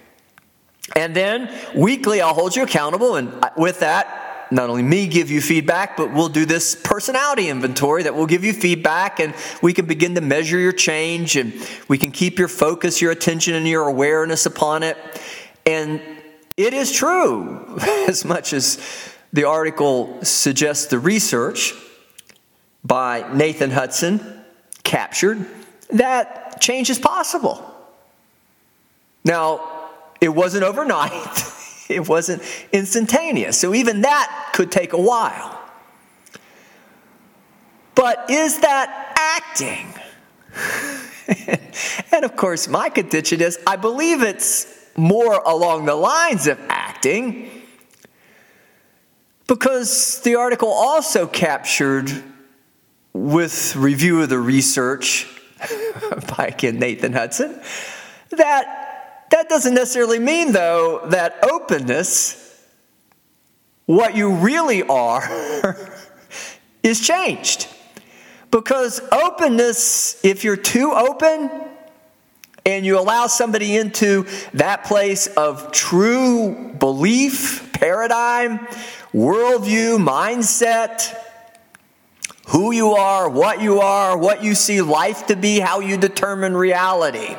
And 0.96 1.14
then 1.14 1.54
weekly, 1.74 2.22
I'll 2.22 2.32
hold 2.32 2.56
you 2.56 2.62
accountable, 2.62 3.16
and 3.16 3.30
with 3.54 3.80
that, 3.80 4.46
not 4.50 4.70
only 4.70 4.82
me 4.82 5.06
give 5.06 5.30
you 5.30 5.42
feedback, 5.42 5.94
but 5.98 6.10
we'll 6.10 6.30
do 6.30 6.46
this 6.46 6.74
personality 6.74 7.50
inventory 7.50 8.04
that 8.04 8.14
will 8.14 8.26
give 8.26 8.42
you 8.42 8.54
feedback, 8.54 9.20
and 9.20 9.34
we 9.60 9.74
can 9.74 9.84
begin 9.84 10.14
to 10.14 10.22
measure 10.22 10.58
your 10.58 10.72
change, 10.72 11.36
and 11.36 11.52
we 11.86 11.98
can 11.98 12.12
keep 12.12 12.38
your 12.38 12.48
focus, 12.48 13.02
your 13.02 13.12
attention, 13.12 13.54
and 13.54 13.68
your 13.68 13.86
awareness 13.86 14.46
upon 14.46 14.82
it. 14.82 14.96
And 15.66 16.00
it 16.56 16.72
is 16.72 16.92
true, 16.92 17.78
as 18.08 18.24
much 18.24 18.54
as 18.54 18.78
the 19.34 19.44
article 19.44 20.24
suggests 20.24 20.86
the 20.86 20.98
research 20.98 21.74
by 22.84 23.28
Nathan 23.34 23.70
Hudson 23.70 24.44
captured, 24.84 25.44
that 25.90 26.60
change 26.60 26.88
is 26.88 27.00
possible. 27.00 27.60
Now, 29.24 29.90
it 30.20 30.28
wasn't 30.28 30.62
overnight, 30.62 31.42
it 31.88 32.08
wasn't 32.08 32.42
instantaneous, 32.70 33.58
so 33.58 33.74
even 33.74 34.02
that 34.02 34.50
could 34.54 34.70
take 34.70 34.92
a 34.92 35.00
while. 35.00 35.60
But 37.96 38.30
is 38.30 38.60
that 38.60 39.14
acting? 39.18 39.92
and 42.12 42.24
of 42.24 42.36
course, 42.36 42.68
my 42.68 42.88
contention 42.88 43.40
is 43.40 43.58
I 43.66 43.74
believe 43.74 44.22
it's 44.22 44.72
more 44.96 45.42
along 45.44 45.86
the 45.86 45.96
lines 45.96 46.46
of 46.46 46.60
acting 46.68 47.63
because 49.46 50.20
the 50.22 50.36
article 50.36 50.68
also 50.68 51.26
captured 51.26 52.10
with 53.12 53.76
review 53.76 54.22
of 54.22 54.28
the 54.28 54.38
research 54.38 55.28
by 56.36 56.46
again 56.46 56.78
Nathan 56.78 57.12
Hudson 57.12 57.60
that 58.30 59.26
that 59.30 59.48
doesn't 59.48 59.74
necessarily 59.74 60.18
mean 60.18 60.52
though 60.52 61.06
that 61.06 61.44
openness 61.44 62.40
what 63.86 64.16
you 64.16 64.32
really 64.32 64.82
are 64.82 65.22
is 66.82 67.00
changed. 67.00 67.68
Because 68.50 69.00
openness 69.10 70.24
if 70.24 70.44
you're 70.44 70.56
too 70.56 70.92
open 70.92 71.50
and 72.64 72.86
you 72.86 72.98
allow 72.98 73.26
somebody 73.26 73.76
into 73.76 74.26
that 74.54 74.84
place 74.84 75.26
of 75.26 75.72
true 75.72 76.72
belief, 76.78 77.72
paradigm, 77.72 78.66
worldview, 79.14 80.04
mindset, 80.04 81.16
who 82.48 82.72
you 82.72 82.90
are, 82.90 83.28
what 83.28 83.62
you 83.62 83.80
are, 83.80 84.18
what 84.18 84.42
you 84.42 84.54
see 84.54 84.82
life 84.82 85.28
to 85.28 85.36
be, 85.36 85.60
how 85.60 85.80
you 85.80 85.96
determine 85.96 86.56
reality. 86.56 87.36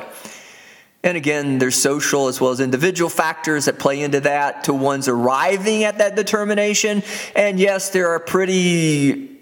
And 1.04 1.16
again, 1.16 1.58
there's 1.58 1.76
social 1.76 2.26
as 2.26 2.40
well 2.40 2.50
as 2.50 2.58
individual 2.58 3.10
factors 3.10 3.66
that 3.66 3.78
play 3.78 4.00
into 4.00 4.20
that 4.20 4.64
to 4.64 4.74
one's 4.74 5.06
arriving 5.06 5.84
at 5.84 5.98
that 5.98 6.16
determination. 6.16 7.04
And 7.36 7.60
yes, 7.60 7.90
there 7.90 8.08
are 8.08 8.18
pretty, 8.18 9.38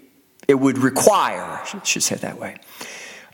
it 0.47 0.53
would 0.53 0.77
require, 0.77 1.41
I 1.41 1.81
should 1.83 2.03
say 2.03 2.17
that 2.17 2.37
way, 2.37 2.57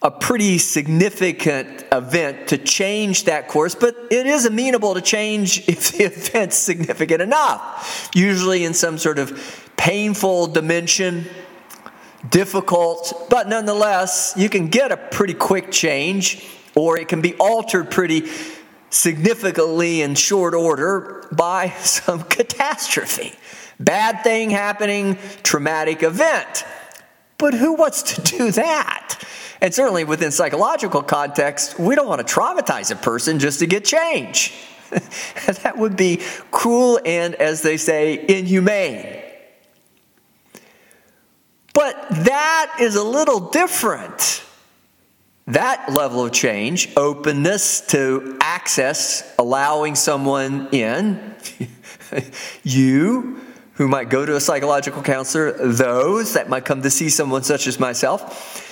a 0.04 0.10
pretty 0.10 0.58
significant 0.58 1.86
event 1.92 2.48
to 2.48 2.58
change 2.58 3.26
that 3.26 3.48
course, 3.48 3.76
but 3.76 3.96
it 4.10 4.26
is 4.26 4.46
amenable 4.46 4.96
to 4.96 5.02
change 5.02 5.60
if 5.70 5.92
the 5.92 6.06
event's 6.06 6.58
significant 6.58 7.22
enough. 7.22 8.10
Usually 8.14 8.64
in 8.64 8.74
some 8.74 8.98
sort 8.98 9.20
of 9.20 9.70
painful 9.78 10.48
dimension, 10.48 11.26
difficult, 12.30 13.28
but 13.30 13.48
nonetheless, 13.48 14.34
you 14.36 14.50
can 14.50 14.68
get 14.68 14.92
a 14.92 14.98
pretty 14.98 15.34
quick 15.34 15.72
change, 15.72 16.46
or 16.76 16.98
it 16.98 17.08
can 17.08 17.22
be 17.22 17.34
altered 17.36 17.92
pretty 17.92 18.28
significantly 18.90 20.02
in 20.02 20.16
short 20.16 20.54
order 20.54 21.28
by 21.32 21.70
some 21.80 22.24
catastrophe. 22.24 23.34
Bad 23.80 24.24
thing 24.24 24.50
happening, 24.50 25.18
traumatic 25.44 26.04
event. 26.04 26.66
But 27.38 27.56
who 27.56 27.74
wants 27.74 28.04
to 28.14 28.22
do 28.22 28.52
that? 28.52 29.01
And 29.62 29.74
certainly 29.74 30.04
within 30.04 30.32
psychological 30.32 31.04
context, 31.04 31.80
we 31.80 31.94
don't 31.94 32.08
want 32.08 32.26
to 32.26 32.34
traumatize 32.34 32.92
a 32.92 32.96
person 32.96 33.38
just 33.38 33.60
to 33.60 33.68
get 33.68 33.86
change. 33.86 34.54
that 34.90 35.78
would 35.78 35.96
be 35.96 36.22
cruel 36.50 37.00
and, 37.06 37.36
as 37.36 37.62
they 37.62 37.78
say, 37.78 38.26
inhumane. 38.28 39.22
But 41.74 41.96
that 42.10 42.76
is 42.80 42.96
a 42.96 43.04
little 43.04 43.52
different. 43.52 44.44
That 45.48 45.92
level 45.92 46.26
of 46.26 46.32
change, 46.32 46.90
openness 46.98 47.82
to 47.88 48.38
access, 48.42 49.36
allowing 49.38 49.96
someone 49.96 50.70
in, 50.72 51.36
you 52.64 53.40
who 53.74 53.88
might 53.88 54.10
go 54.10 54.26
to 54.26 54.36
a 54.36 54.40
psychological 54.40 55.02
counselor, 55.02 55.52
those 55.52 56.34
that 56.34 56.50
might 56.50 56.66
come 56.66 56.82
to 56.82 56.90
see 56.90 57.10
someone 57.10 57.44
such 57.44 57.68
as 57.68 57.80
myself, 57.80 58.68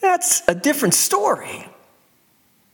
that's 0.00 0.42
a 0.48 0.54
different 0.54 0.94
story. 0.94 1.68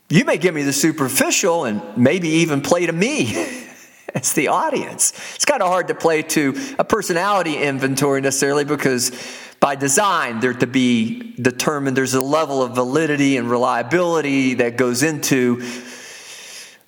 You 0.09 0.25
may 0.25 0.37
give 0.37 0.53
me 0.53 0.63
the 0.63 0.73
superficial 0.73 1.65
and 1.65 1.81
maybe 1.97 2.27
even 2.29 2.61
play 2.61 2.85
to 2.85 2.93
me 2.93 3.33
as 4.15 4.33
the 4.33 4.49
audience. 4.49 5.11
It's 5.35 5.45
kind 5.45 5.61
of 5.61 5.69
hard 5.69 5.87
to 5.87 5.95
play 5.95 6.21
to 6.21 6.55
a 6.77 6.83
personality 6.83 7.57
inventory 7.57 8.21
necessarily 8.21 8.65
because 8.65 9.11
by 9.59 9.75
design 9.75 10.39
they're 10.39 10.53
to 10.53 10.67
be 10.67 11.33
determined. 11.41 11.97
There's 11.97 12.13
a 12.13 12.21
level 12.21 12.61
of 12.61 12.75
validity 12.75 13.37
and 13.37 13.49
reliability 13.49 14.55
that 14.55 14.77
goes 14.77 15.03
into 15.03 15.63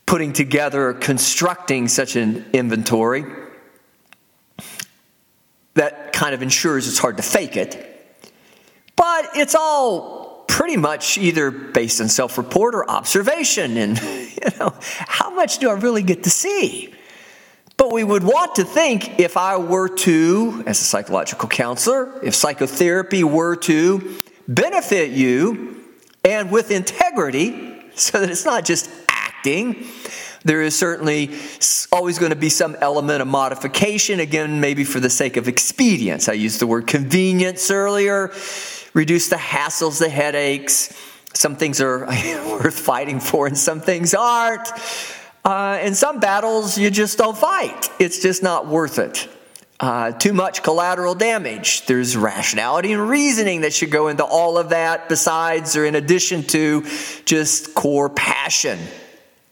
putting 0.05 0.33
together, 0.33 0.89
or 0.89 0.93
constructing 0.93 1.87
such 1.87 2.15
an 2.15 2.45
inventory 2.53 3.25
that 5.73 6.13
kind 6.13 6.33
of 6.33 6.41
ensures 6.41 6.87
it's 6.87 6.99
hard 6.99 7.17
to 7.17 7.23
fake 7.23 7.57
it. 7.57 7.91
But 8.95 9.29
it's 9.35 9.55
all 9.55 10.14
pretty 10.47 10.77
much 10.77 11.17
either 11.17 11.51
based 11.51 12.01
on 12.01 12.09
self 12.09 12.37
report 12.37 12.75
or 12.75 12.89
observation. 12.89 13.77
And, 13.77 14.01
you 14.01 14.59
know, 14.59 14.73
how 14.81 15.29
much 15.31 15.59
do 15.59 15.69
I 15.69 15.73
really 15.73 16.03
get 16.03 16.23
to 16.23 16.29
see? 16.29 16.93
But 17.77 17.91
we 17.91 18.03
would 18.03 18.23
want 18.23 18.55
to 18.55 18.63
think 18.63 19.19
if 19.19 19.35
I 19.35 19.57
were 19.57 19.89
to, 19.89 20.63
as 20.65 20.79
a 20.79 20.83
psychological 20.83 21.49
counselor, 21.49 22.23
if 22.23 22.33
psychotherapy 22.33 23.23
were 23.23 23.55
to 23.57 24.15
benefit 24.47 25.11
you 25.11 25.83
and 26.23 26.51
with 26.51 26.71
integrity, 26.71 27.83
so 27.95 28.19
that 28.19 28.29
it's 28.29 28.45
not 28.45 28.65
just 28.65 28.89
acting, 29.09 29.87
there 30.43 30.61
is 30.61 30.77
certainly 30.77 31.31
always 31.91 32.19
going 32.19 32.29
to 32.29 32.35
be 32.35 32.49
some 32.49 32.75
element 32.79 33.21
of 33.21 33.27
modification, 33.27 34.19
again, 34.19 34.61
maybe 34.61 34.83
for 34.83 34.99
the 34.99 35.09
sake 35.09 35.37
of 35.37 35.47
expedience. 35.47 36.29
I 36.29 36.33
used 36.33 36.59
the 36.61 36.67
word 36.67 36.87
convenience 36.87 37.71
earlier 37.71 38.31
reduce 38.95 39.27
the 39.29 39.35
hassles, 39.35 39.99
the 39.99 40.09
headaches. 40.09 40.91
Some 41.35 41.55
things 41.55 41.79
are 41.81 41.99
worth 42.07 42.79
fighting 42.79 43.19
for, 43.19 43.45
and 43.45 43.55
some 43.55 43.81
things 43.81 44.15
aren't. 44.15 44.67
Uh, 45.43 45.79
in 45.83 45.93
some 45.93 46.19
battles, 46.19 46.75
you 46.79 46.89
just 46.89 47.19
don't 47.19 47.37
fight. 47.37 47.91
It's 47.99 48.19
just 48.19 48.41
not 48.41 48.65
worth 48.65 48.97
it. 48.97 49.29
Uh, 49.77 50.11
too 50.13 50.31
much 50.31 50.63
collateral 50.63 51.13
damage. 51.13 51.85
There's 51.85 52.15
rationality 52.15 52.93
and 52.93 53.09
reasoning 53.09 53.61
that 53.61 53.73
should 53.73 53.91
go 53.91 54.07
into 54.07 54.23
all 54.23 54.57
of 54.57 54.69
that, 54.69 55.09
besides 55.09 55.75
or 55.75 55.85
in 55.85 55.95
addition 55.95 56.43
to 56.43 56.85
just 57.25 57.75
core 57.75 58.09
passion. 58.09 58.79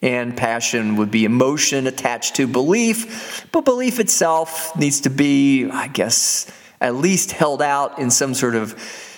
And 0.02 0.36
passion 0.36 0.96
would 0.96 1.12
be 1.12 1.26
emotion 1.26 1.88
attached 1.88 2.36
to 2.38 2.48
belief, 2.48 3.48
but 3.52 3.66
belief 3.66 4.00
itself 4.00 4.76
needs 4.78 5.02
to 5.02 5.10
be, 5.10 5.70
I 5.70 5.90
guess, 5.90 6.50
at 6.80 6.96
least 6.96 7.32
held 7.32 7.62
out 7.62 8.00
in 8.00 8.10
some 8.10 8.34
sort 8.34 8.56
of 8.56 9.13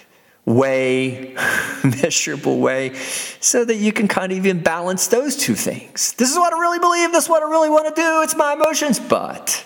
way, 0.45 1.35
measurable 1.83 2.59
way, 2.59 2.93
so 3.39 3.65
that 3.65 3.75
you 3.75 3.91
can 3.91 4.07
kind 4.07 4.31
of 4.31 4.37
even 4.37 4.61
balance 4.61 5.07
those 5.07 5.35
two 5.35 5.55
things. 5.55 6.13
This 6.13 6.31
is 6.31 6.37
what 6.37 6.53
I 6.53 6.59
really 6.59 6.79
believe, 6.79 7.11
this 7.11 7.25
is 7.25 7.29
what 7.29 7.43
I 7.43 7.49
really 7.49 7.69
want 7.69 7.93
to 7.93 8.01
do, 8.01 8.21
it's 8.21 8.35
my 8.35 8.53
emotions, 8.53 8.99
but 8.99 9.65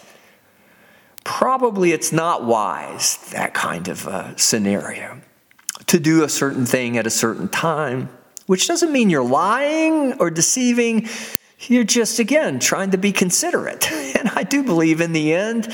probably 1.23 1.91
it's 1.91 2.11
not 2.11 2.45
wise, 2.45 3.17
that 3.31 3.53
kind 3.53 3.87
of 3.87 4.39
scenario, 4.39 5.21
to 5.87 5.99
do 5.99 6.23
a 6.23 6.29
certain 6.29 6.65
thing 6.65 6.97
at 6.97 7.05
a 7.05 7.09
certain 7.11 7.47
time, 7.47 8.09
which 8.45 8.67
doesn't 8.67 8.91
mean 8.91 9.09
you're 9.09 9.23
lying 9.23 10.13
or 10.13 10.29
deceiving. 10.31 11.07
You're 11.67 11.83
just, 11.83 12.19
again, 12.19 12.59
trying 12.59 12.91
to 12.91 12.97
be 12.97 13.11
considerate. 13.11 13.91
And 14.19 14.27
I 14.35 14.43
do 14.43 14.63
believe 14.63 14.99
in 14.99 15.13
the 15.13 15.33
end, 15.33 15.73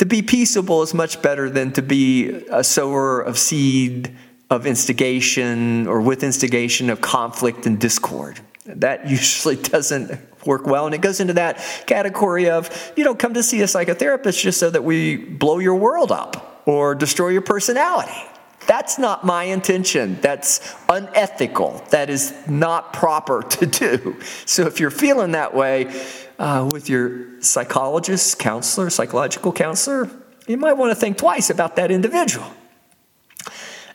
to 0.00 0.06
be 0.06 0.22
peaceable 0.22 0.80
is 0.80 0.94
much 0.94 1.20
better 1.20 1.50
than 1.50 1.72
to 1.72 1.82
be 1.82 2.30
a 2.50 2.64
sower 2.64 3.20
of 3.20 3.36
seed 3.36 4.10
of 4.48 4.66
instigation 4.66 5.86
or 5.86 6.00
with 6.00 6.24
instigation 6.24 6.88
of 6.88 7.02
conflict 7.02 7.66
and 7.66 7.78
discord. 7.78 8.40
That 8.64 9.10
usually 9.10 9.56
doesn't 9.56 10.18
work 10.46 10.66
well. 10.66 10.86
And 10.86 10.94
it 10.94 11.02
goes 11.02 11.20
into 11.20 11.34
that 11.34 11.58
category 11.86 12.48
of 12.48 12.70
you 12.96 13.04
don't 13.04 13.18
come 13.18 13.34
to 13.34 13.42
see 13.42 13.60
a 13.60 13.66
psychotherapist 13.66 14.40
just 14.40 14.58
so 14.58 14.70
that 14.70 14.82
we 14.82 15.16
blow 15.16 15.58
your 15.58 15.74
world 15.74 16.10
up 16.10 16.62
or 16.64 16.94
destroy 16.94 17.28
your 17.28 17.42
personality. 17.42 18.24
That's 18.66 18.98
not 18.98 19.22
my 19.22 19.44
intention. 19.44 20.18
That's 20.22 20.74
unethical. 20.88 21.84
That 21.90 22.08
is 22.08 22.32
not 22.46 22.94
proper 22.94 23.42
to 23.50 23.66
do. 23.66 24.18
So 24.46 24.66
if 24.66 24.80
you're 24.80 24.90
feeling 24.90 25.32
that 25.32 25.54
way, 25.54 25.92
uh, 26.40 26.68
with 26.72 26.88
your 26.88 27.40
psychologist, 27.42 28.38
counselor, 28.38 28.88
psychological 28.88 29.52
counselor, 29.52 30.10
you 30.46 30.56
might 30.56 30.72
want 30.72 30.90
to 30.90 30.94
think 30.94 31.18
twice 31.18 31.50
about 31.50 31.76
that 31.76 31.90
individual. 31.90 32.46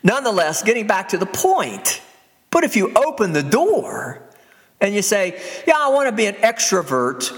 Nonetheless, 0.04 0.62
getting 0.62 0.86
back 0.86 1.08
to 1.08 1.18
the 1.18 1.26
point, 1.26 2.00
but 2.50 2.62
if 2.62 2.76
you 2.76 2.94
open 2.94 3.32
the 3.32 3.42
door 3.42 4.22
and 4.80 4.94
you 4.94 5.02
say, 5.02 5.42
Yeah, 5.66 5.74
I 5.76 5.88
want 5.88 6.08
to 6.08 6.14
be 6.14 6.26
an 6.26 6.36
extrovert, 6.36 7.32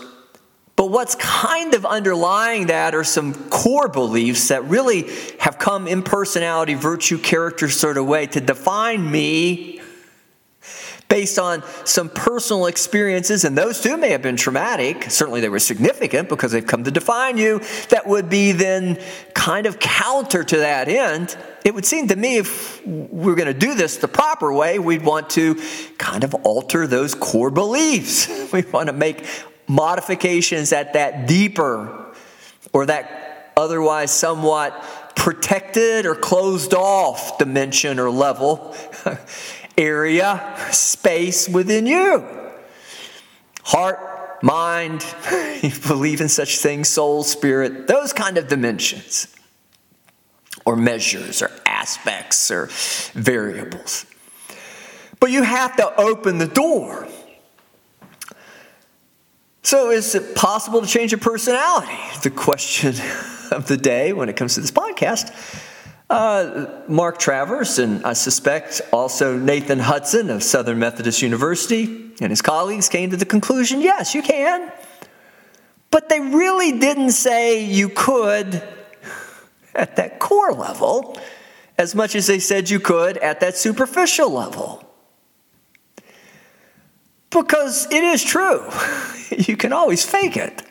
but 0.76 0.90
what's 0.90 1.14
kind 1.14 1.72
of 1.72 1.86
underlying 1.86 2.66
that 2.66 2.94
are 2.94 3.02
some 3.02 3.48
core 3.48 3.88
beliefs 3.88 4.48
that 4.48 4.62
really 4.64 5.10
have 5.40 5.58
come 5.58 5.88
in 5.88 6.02
personality, 6.02 6.74
virtue, 6.74 7.16
character 7.16 7.70
sort 7.70 7.96
of 7.96 8.06
way 8.06 8.26
to 8.26 8.40
define 8.40 9.10
me 9.10 9.77
based 11.08 11.38
on 11.38 11.62
some 11.84 12.10
personal 12.10 12.66
experiences, 12.66 13.44
and 13.44 13.56
those 13.56 13.80
too 13.80 13.96
may 13.96 14.10
have 14.10 14.20
been 14.20 14.36
traumatic. 14.36 15.04
Certainly 15.10 15.40
they 15.40 15.48
were 15.48 15.58
significant 15.58 16.28
because 16.28 16.52
they've 16.52 16.66
come 16.66 16.84
to 16.84 16.90
define 16.90 17.38
you, 17.38 17.60
that 17.88 18.06
would 18.06 18.28
be 18.28 18.52
then 18.52 19.00
kind 19.32 19.66
of 19.66 19.78
counter 19.78 20.44
to 20.44 20.58
that 20.58 20.88
end. 20.88 21.36
It 21.64 21.74
would 21.74 21.86
seem 21.86 22.08
to 22.08 22.16
me 22.16 22.36
if 22.36 22.86
we're 22.86 23.36
going 23.36 23.46
to 23.46 23.58
do 23.58 23.74
this 23.74 23.96
the 23.96 24.08
proper 24.08 24.52
way, 24.52 24.78
we'd 24.78 25.02
want 25.02 25.30
to 25.30 25.60
kind 25.96 26.24
of 26.24 26.34
alter 26.34 26.86
those 26.86 27.14
core 27.14 27.50
beliefs. 27.50 28.28
We 28.52 28.62
want 28.62 28.86
to 28.88 28.94
make 28.94 29.26
modifications 29.66 30.72
at 30.72 30.94
that 30.94 31.26
deeper 31.26 32.06
or 32.72 32.86
that 32.86 33.52
otherwise 33.56 34.10
somewhat 34.10 34.72
protected 35.14 36.06
or 36.06 36.14
closed 36.14 36.72
off 36.72 37.38
dimension 37.38 37.98
or 37.98 38.08
level 38.08 38.74
area, 39.78 40.56
space 40.72 41.48
within 41.48 41.86
you. 41.86 42.24
Heart, 43.62 44.42
mind, 44.42 45.04
you 45.62 45.70
believe 45.86 46.20
in 46.20 46.28
such 46.28 46.58
things, 46.58 46.88
soul, 46.88 47.22
spirit, 47.22 47.86
those 47.86 48.12
kind 48.12 48.36
of 48.36 48.48
dimensions, 48.48 49.34
or 50.64 50.76
measures, 50.76 51.40
or 51.40 51.50
aspects, 51.64 52.50
or 52.50 52.68
variables. 53.12 54.04
But 55.20 55.30
you 55.30 55.42
have 55.42 55.76
to 55.76 56.00
open 56.00 56.38
the 56.38 56.46
door. 56.46 57.08
So, 59.62 59.90
is 59.90 60.14
it 60.14 60.34
possible 60.34 60.80
to 60.80 60.86
change 60.86 61.12
your 61.12 61.20
personality? 61.20 61.92
The 62.22 62.30
question 62.30 62.94
of 63.50 63.66
the 63.68 63.76
day 63.76 64.12
when 64.12 64.28
it 64.28 64.36
comes 64.36 64.54
to 64.54 64.60
this 64.60 64.70
podcast. 64.70 65.34
Uh, 66.10 66.66
Mark 66.88 67.18
Travers, 67.18 67.78
and 67.78 68.02
I 68.04 68.14
suspect 68.14 68.80
also 68.92 69.36
Nathan 69.36 69.78
Hudson 69.78 70.30
of 70.30 70.42
Southern 70.42 70.78
Methodist 70.78 71.20
University 71.20 72.08
and 72.20 72.30
his 72.30 72.40
colleagues 72.40 72.88
came 72.88 73.10
to 73.10 73.16
the 73.16 73.26
conclusion 73.26 73.80
yes, 73.80 74.14
you 74.14 74.22
can. 74.22 74.72
But 75.90 76.08
they 76.08 76.20
really 76.20 76.78
didn't 76.78 77.12
say 77.12 77.64
you 77.64 77.88
could 77.88 78.62
at 79.74 79.96
that 79.96 80.18
core 80.18 80.52
level 80.52 81.18
as 81.76 81.94
much 81.94 82.14
as 82.14 82.26
they 82.26 82.38
said 82.38 82.68
you 82.68 82.80
could 82.80 83.18
at 83.18 83.40
that 83.40 83.56
superficial 83.56 84.30
level. 84.30 84.84
Because 87.30 87.86
it 87.92 88.02
is 88.02 88.24
true, 88.24 88.66
you 89.30 89.56
can 89.56 89.72
always 89.72 90.04
fake 90.04 90.36
it. 90.36 90.62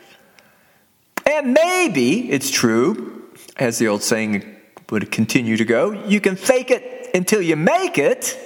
And 1.24 1.52
maybe 1.52 2.30
it's 2.30 2.50
true, 2.50 3.30
as 3.56 3.78
the 3.78 3.86
old 3.86 4.02
saying 4.02 4.57
would 4.90 5.10
continue 5.10 5.56
to 5.56 5.64
go. 5.64 5.92
You 6.06 6.20
can 6.20 6.36
fake 6.36 6.70
it 6.70 7.10
until 7.14 7.42
you 7.42 7.56
make 7.56 7.98
it. 7.98 8.36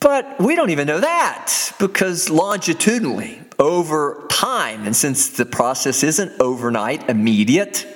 But 0.00 0.40
we 0.40 0.56
don't 0.56 0.70
even 0.70 0.86
know 0.86 1.00
that 1.00 1.72
because 1.78 2.28
longitudinally, 2.28 3.40
over 3.58 4.26
time, 4.28 4.84
and 4.84 4.94
since 4.94 5.30
the 5.30 5.46
process 5.46 6.02
isn't 6.02 6.40
overnight, 6.40 7.08
immediate, 7.08 7.86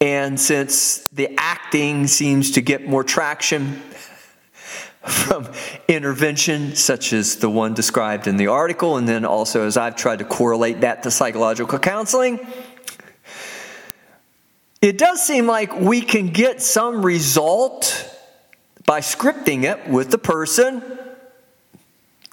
and 0.00 0.40
since 0.40 1.06
the 1.08 1.34
acting 1.36 2.06
seems 2.06 2.52
to 2.52 2.62
get 2.62 2.88
more 2.88 3.04
traction 3.04 3.74
from 5.02 5.46
intervention, 5.88 6.74
such 6.74 7.12
as 7.12 7.36
the 7.36 7.50
one 7.50 7.74
described 7.74 8.26
in 8.26 8.38
the 8.38 8.46
article, 8.46 8.96
and 8.96 9.06
then 9.06 9.26
also 9.26 9.66
as 9.66 9.76
I've 9.76 9.96
tried 9.96 10.20
to 10.20 10.24
correlate 10.24 10.80
that 10.80 11.02
to 11.02 11.10
psychological 11.10 11.78
counseling, 11.78 12.40
it 14.80 14.96
does 14.96 15.22
seem 15.22 15.46
like 15.46 15.78
we 15.78 16.00
can 16.00 16.28
get 16.28 16.62
some 16.62 17.04
result 17.04 18.06
by 18.86 19.00
scripting 19.00 19.64
it 19.64 19.88
with 19.88 20.10
the 20.10 20.18
person. 20.18 20.82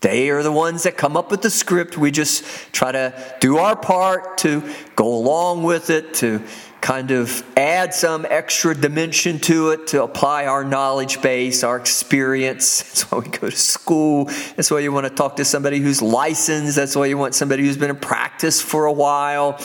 They 0.01 0.29
are 0.29 0.43
the 0.43 0.51
ones 0.51 0.83
that 0.83 0.95
come 0.95 1.17
up 1.17 1.29
with 1.29 1.41
the 1.41 1.49
script. 1.49 1.97
We 1.97 2.11
just 2.11 2.43
try 2.71 2.91
to 2.91 3.35
do 3.41 3.57
our 3.57 3.75
part 3.75 4.37
to 4.39 4.63
go 4.95 5.13
along 5.13 5.63
with 5.63 5.89
it, 5.89 6.13
to 6.15 6.41
kind 6.79 7.11
of 7.11 7.43
add 7.57 7.93
some 7.93 8.25
extra 8.29 8.73
dimension 8.73 9.39
to 9.39 9.71
it 9.71 9.87
to 9.87 10.03
apply 10.03 10.45
our 10.45 10.63
knowledge 10.63 11.21
base, 11.21 11.63
our 11.63 11.75
experience. 11.75 12.81
That's 12.83 13.11
why 13.11 13.17
we 13.19 13.27
go 13.27 13.49
to 13.49 13.55
school. 13.55 14.25
That's 14.55 14.71
why 14.71 14.79
you 14.79 14.93
want 14.93 15.05
to 15.05 15.13
talk 15.13 15.35
to 15.37 15.45
somebody 15.45 15.79
who's 15.79 16.01
licensed. 16.01 16.77
That's 16.77 16.95
why 16.95 17.07
you 17.07 17.17
want 17.17 17.35
somebody 17.35 17.63
who's 17.63 17.75
been 17.75 17.89
in 17.89 17.97
practice 17.97 18.61
for 18.61 18.85
a 18.85 18.93
while. 18.93 19.59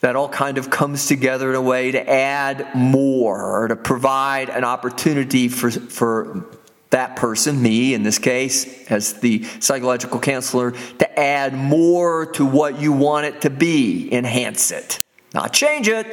That 0.00 0.14
all 0.14 0.28
kind 0.28 0.58
of 0.58 0.70
comes 0.70 1.06
together 1.06 1.50
in 1.50 1.56
a 1.56 1.62
way 1.62 1.90
to 1.90 2.08
add 2.08 2.74
more, 2.74 3.64
or 3.64 3.68
to 3.68 3.76
provide 3.76 4.48
an 4.48 4.64
opportunity 4.64 5.48
for, 5.48 5.70
for 5.70 6.46
that 6.90 7.16
person, 7.16 7.60
me 7.60 7.94
in 7.94 8.02
this 8.02 8.18
case, 8.18 8.86
as 8.90 9.14
the 9.14 9.44
psychological 9.60 10.20
counselor, 10.20 10.70
to 10.70 11.18
add 11.18 11.52
more 11.52 12.26
to 12.26 12.46
what 12.46 12.80
you 12.80 12.92
want 12.92 13.26
it 13.26 13.40
to 13.42 13.50
be, 13.50 14.12
enhance 14.12 14.70
it. 14.70 15.00
Not 15.34 15.52
change 15.52 15.88
it, 15.88 16.06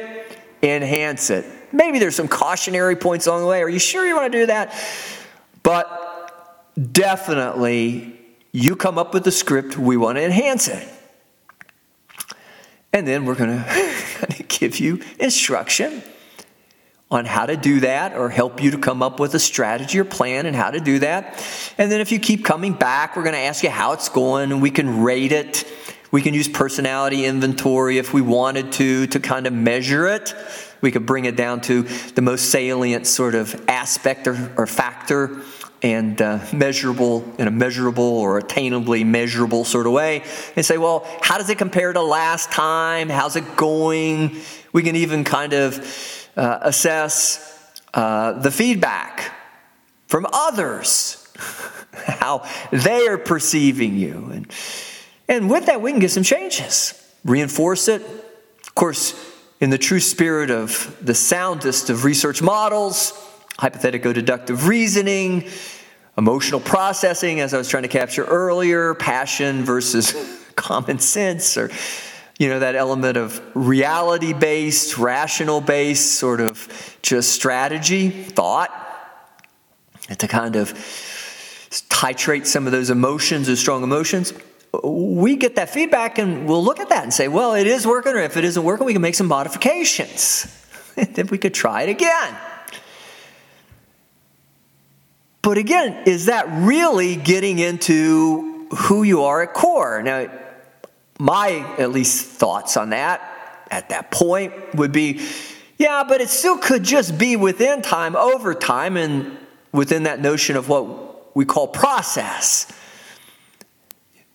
enhance 0.62 1.30
it. 1.30 1.46
Maybe 1.72 1.98
there's 1.98 2.16
some 2.16 2.28
cautionary 2.28 2.96
points 2.96 3.26
along 3.26 3.42
the 3.42 3.46
way. 3.46 3.62
Are 3.62 3.68
you 3.68 3.78
sure 3.78 4.06
you 4.06 4.16
want 4.16 4.32
to 4.32 4.38
do 4.38 4.46
that? 4.46 4.74
But 5.62 6.92
definitely, 6.92 8.18
you 8.52 8.76
come 8.76 8.98
up 8.98 9.14
with 9.14 9.24
the 9.24 9.32
script, 9.32 9.78
we 9.78 9.96
want 9.96 10.16
to 10.16 10.24
enhance 10.24 10.68
it. 10.68 10.86
And 12.96 13.06
then 13.06 13.26
we're 13.26 13.34
going 13.34 13.62
to 14.30 14.42
give 14.48 14.80
you 14.80 15.02
instruction 15.20 16.02
on 17.10 17.26
how 17.26 17.44
to 17.44 17.54
do 17.54 17.80
that 17.80 18.16
or 18.16 18.30
help 18.30 18.62
you 18.62 18.70
to 18.70 18.78
come 18.78 19.02
up 19.02 19.20
with 19.20 19.34
a 19.34 19.38
strategy 19.38 19.98
or 19.98 20.04
plan 20.04 20.46
and 20.46 20.56
how 20.56 20.70
to 20.70 20.80
do 20.80 21.00
that. 21.00 21.44
And 21.76 21.92
then 21.92 22.00
if 22.00 22.10
you 22.10 22.18
keep 22.18 22.42
coming 22.42 22.72
back, 22.72 23.14
we're 23.14 23.22
going 23.22 23.34
to 23.34 23.40
ask 23.40 23.62
you 23.62 23.68
how 23.68 23.92
it's 23.92 24.08
going 24.08 24.50
and 24.50 24.62
we 24.62 24.70
can 24.70 25.02
rate 25.02 25.32
it 25.32 25.70
we 26.10 26.22
can 26.22 26.34
use 26.34 26.48
personality 26.48 27.24
inventory 27.24 27.98
if 27.98 28.14
we 28.14 28.22
wanted 28.22 28.72
to, 28.72 29.06
to 29.08 29.20
kind 29.20 29.46
of 29.46 29.52
measure 29.52 30.06
it. 30.06 30.34
We 30.80 30.90
could 30.90 31.04
bring 31.04 31.24
it 31.24 31.36
down 31.36 31.60
to 31.62 31.82
the 31.82 32.22
most 32.22 32.50
salient 32.50 33.06
sort 33.06 33.34
of 33.34 33.62
aspect 33.68 34.28
or, 34.28 34.52
or 34.56 34.66
factor 34.66 35.42
and 35.82 36.20
uh, 36.22 36.40
measurable 36.52 37.24
in 37.38 37.48
a 37.48 37.50
measurable 37.50 38.02
or 38.02 38.40
attainably 38.40 39.04
measurable 39.04 39.64
sort 39.64 39.86
of 39.86 39.92
way 39.92 40.22
and 40.56 40.64
say, 40.64 40.78
well, 40.78 41.06
how 41.20 41.38
does 41.38 41.50
it 41.50 41.58
compare 41.58 41.92
to 41.92 42.02
last 42.02 42.50
time? 42.50 43.08
How's 43.08 43.36
it 43.36 43.56
going? 43.56 44.36
We 44.72 44.82
can 44.82 44.96
even 44.96 45.24
kind 45.24 45.52
of 45.52 46.30
uh, 46.36 46.58
assess 46.62 47.72
uh, 47.94 48.32
the 48.32 48.50
feedback 48.50 49.32
from 50.06 50.26
others, 50.32 51.26
how 51.92 52.46
they 52.70 53.06
are 53.08 53.18
perceiving 53.18 53.96
you. 53.96 54.30
And 54.32 54.52
and 55.28 55.50
with 55.50 55.66
that, 55.66 55.82
we 55.82 55.90
can 55.90 56.00
get 56.00 56.10
some 56.10 56.22
changes, 56.22 56.94
reinforce 57.24 57.88
it. 57.88 58.02
Of 58.02 58.74
course, 58.74 59.14
in 59.60 59.70
the 59.70 59.78
true 59.78 60.00
spirit 60.00 60.50
of 60.50 60.96
the 61.02 61.14
soundest 61.14 61.90
of 61.90 62.04
research 62.04 62.42
models, 62.42 63.12
hypothetical 63.58 64.12
deductive 64.12 64.68
reasoning, 64.68 65.48
emotional 66.18 66.60
processing, 66.60 67.40
as 67.40 67.54
I 67.54 67.58
was 67.58 67.68
trying 67.68 67.84
to 67.84 67.88
capture 67.88 68.24
earlier, 68.24 68.94
passion 68.94 69.64
versus 69.64 70.14
common 70.56 70.98
sense, 70.98 71.56
or 71.56 71.70
you 72.38 72.48
know, 72.48 72.58
that 72.60 72.74
element 72.74 73.16
of 73.16 73.40
reality 73.54 74.34
based, 74.34 74.98
rational 74.98 75.60
based, 75.60 76.14
sort 76.14 76.40
of 76.40 76.98
just 77.00 77.32
strategy, 77.32 78.10
thought, 78.10 78.70
to 80.18 80.28
kind 80.28 80.56
of 80.56 80.72
titrate 81.88 82.46
some 82.46 82.66
of 82.66 82.72
those 82.72 82.90
emotions, 82.90 83.48
or 83.48 83.56
strong 83.56 83.82
emotions 83.82 84.32
we 84.84 85.36
get 85.36 85.56
that 85.56 85.70
feedback 85.70 86.18
and 86.18 86.46
we'll 86.46 86.62
look 86.62 86.80
at 86.80 86.88
that 86.88 87.02
and 87.02 87.12
say, 87.12 87.28
well, 87.28 87.54
it 87.54 87.66
is 87.66 87.86
working, 87.86 88.12
or 88.12 88.20
if 88.20 88.36
it 88.36 88.44
isn't 88.44 88.62
working, 88.62 88.86
we 88.86 88.92
can 88.92 89.02
make 89.02 89.14
some 89.14 89.26
modifications. 89.26 90.46
then 90.94 91.26
we 91.28 91.38
could 91.38 91.54
try 91.54 91.82
it 91.82 91.88
again. 91.88 92.36
But 95.46 95.58
again, 95.58 96.02
is 96.06 96.26
that 96.26 96.48
really 96.48 97.14
getting 97.14 97.60
into 97.60 98.66
who 98.74 99.04
you 99.04 99.22
are 99.22 99.42
at 99.44 99.54
core? 99.54 100.02
Now, 100.02 100.28
my 101.20 101.76
at 101.78 101.92
least 101.92 102.26
thoughts 102.26 102.76
on 102.76 102.90
that 102.90 103.22
at 103.70 103.90
that 103.90 104.10
point 104.10 104.74
would 104.74 104.90
be 104.90 105.24
yeah, 105.78 106.02
but 106.02 106.20
it 106.20 106.30
still 106.30 106.58
could 106.58 106.82
just 106.82 107.16
be 107.16 107.36
within 107.36 107.80
time, 107.80 108.16
over 108.16 108.54
time, 108.54 108.96
and 108.96 109.38
within 109.70 110.02
that 110.02 110.20
notion 110.20 110.56
of 110.56 110.68
what 110.68 111.36
we 111.36 111.44
call 111.44 111.68
process 111.68 112.66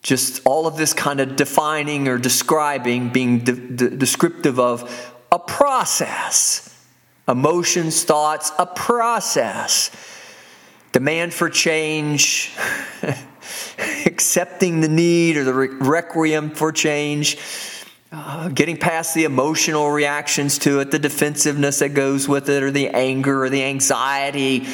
just 0.02 0.40
all 0.46 0.66
of 0.66 0.78
this 0.78 0.94
kind 0.94 1.20
of 1.20 1.36
defining 1.36 2.08
or 2.08 2.16
describing, 2.16 3.10
being 3.10 3.40
de- 3.40 3.52
de- 3.52 3.90
descriptive 3.90 4.58
of 4.58 5.14
a 5.30 5.38
process. 5.38 6.74
Emotions, 7.28 8.02
thoughts, 8.02 8.50
a 8.58 8.64
process. 8.64 9.90
Demand 10.92 11.32
for 11.32 11.48
change, 11.48 12.54
accepting 14.06 14.82
the 14.82 14.88
need 14.88 15.38
or 15.38 15.44
the 15.44 15.54
requiem 15.54 16.50
for 16.50 16.70
change, 16.70 17.38
uh, 18.12 18.50
getting 18.50 18.76
past 18.76 19.14
the 19.14 19.24
emotional 19.24 19.90
reactions 19.90 20.58
to 20.58 20.80
it, 20.80 20.90
the 20.90 20.98
defensiveness 20.98 21.78
that 21.78 21.94
goes 21.94 22.28
with 22.28 22.50
it, 22.50 22.62
or 22.62 22.70
the 22.70 22.90
anger 22.90 23.44
or 23.44 23.48
the 23.48 23.64
anxiety 23.64 24.66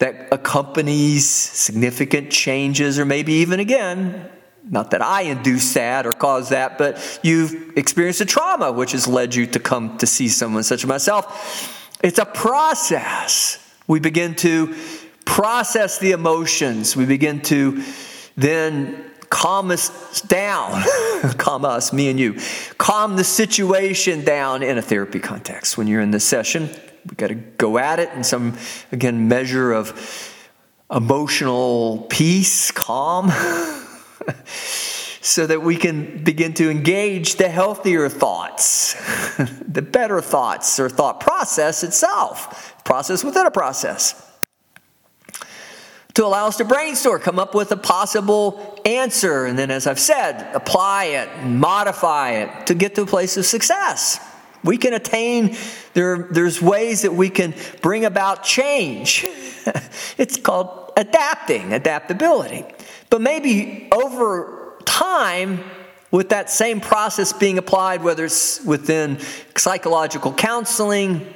that 0.00 0.28
accompanies 0.32 1.28
significant 1.28 2.32
changes, 2.32 2.98
or 2.98 3.04
maybe 3.04 3.34
even 3.34 3.60
again, 3.60 4.28
not 4.68 4.90
that 4.90 5.02
I 5.02 5.22
induce 5.22 5.74
that 5.74 6.04
or 6.04 6.12
cause 6.12 6.48
that, 6.48 6.78
but 6.78 7.20
you've 7.22 7.76
experienced 7.76 8.20
a 8.20 8.24
trauma 8.24 8.72
which 8.72 8.92
has 8.92 9.06
led 9.06 9.34
you 9.34 9.46
to 9.46 9.60
come 9.60 9.98
to 9.98 10.06
see 10.06 10.28
someone 10.28 10.64
such 10.64 10.82
as 10.82 10.88
myself. 10.88 12.00
It's 12.02 12.18
a 12.18 12.24
process. 12.24 13.60
We 13.86 14.00
begin 14.00 14.34
to 14.36 14.74
process 15.24 15.98
the 15.98 16.12
emotions. 16.12 16.96
We 16.96 17.06
begin 17.06 17.40
to 17.42 17.82
then 18.36 19.04
calm 19.30 19.70
us 19.70 20.20
down, 20.22 20.82
calm 21.38 21.64
us, 21.64 21.92
me 21.92 22.08
and 22.08 22.20
you, 22.20 22.38
calm 22.78 23.16
the 23.16 23.24
situation 23.24 24.24
down 24.24 24.62
in 24.62 24.78
a 24.78 24.82
therapy 24.82 25.18
context. 25.18 25.76
When 25.76 25.88
you're 25.88 26.00
in 26.00 26.10
this 26.10 26.24
session, 26.24 26.68
we've 27.04 27.16
got 27.16 27.28
to 27.28 27.34
go 27.34 27.78
at 27.78 27.98
it 27.98 28.10
in 28.10 28.24
some, 28.24 28.56
again, 28.92 29.28
measure 29.28 29.72
of 29.72 30.32
emotional 30.90 32.06
peace, 32.10 32.70
calm. 32.70 33.30
so 35.24 35.46
that 35.46 35.62
we 35.62 35.74
can 35.74 36.22
begin 36.22 36.52
to 36.52 36.70
engage 36.70 37.36
the 37.36 37.48
healthier 37.48 38.10
thoughts, 38.10 38.92
the 39.66 39.80
better 39.80 40.20
thoughts, 40.20 40.78
or 40.78 40.90
thought 40.90 41.18
process 41.18 41.82
itself, 41.82 42.84
process 42.84 43.24
within 43.24 43.46
a 43.46 43.50
process. 43.50 44.20
To 46.14 46.24
allow 46.24 46.46
us 46.46 46.58
to 46.58 46.64
brainstorm, 46.64 47.20
come 47.20 47.40
up 47.40 47.54
with 47.56 47.72
a 47.72 47.76
possible 47.76 48.80
answer, 48.84 49.46
and 49.46 49.58
then, 49.58 49.72
as 49.72 49.88
I've 49.88 49.98
said, 49.98 50.54
apply 50.54 51.04
it, 51.06 51.44
modify 51.44 52.34
it 52.34 52.66
to 52.68 52.74
get 52.74 52.94
to 52.94 53.02
a 53.02 53.06
place 53.06 53.36
of 53.36 53.44
success. 53.44 54.20
We 54.62 54.78
can 54.78 54.94
attain, 54.94 55.56
there, 55.92 56.28
there's 56.30 56.62
ways 56.62 57.02
that 57.02 57.12
we 57.12 57.30
can 57.30 57.52
bring 57.82 58.04
about 58.04 58.44
change. 58.44 59.24
it's 60.16 60.38
called 60.38 60.92
adapting, 60.96 61.72
adaptability. 61.72 62.64
But 63.10 63.20
maybe 63.20 63.88
over 63.90 64.78
time, 64.84 65.64
with 66.12 66.28
that 66.28 66.48
same 66.48 66.80
process 66.80 67.32
being 67.32 67.58
applied, 67.58 68.04
whether 68.04 68.24
it's 68.24 68.64
within 68.64 69.18
psychological 69.56 70.32
counseling 70.32 71.34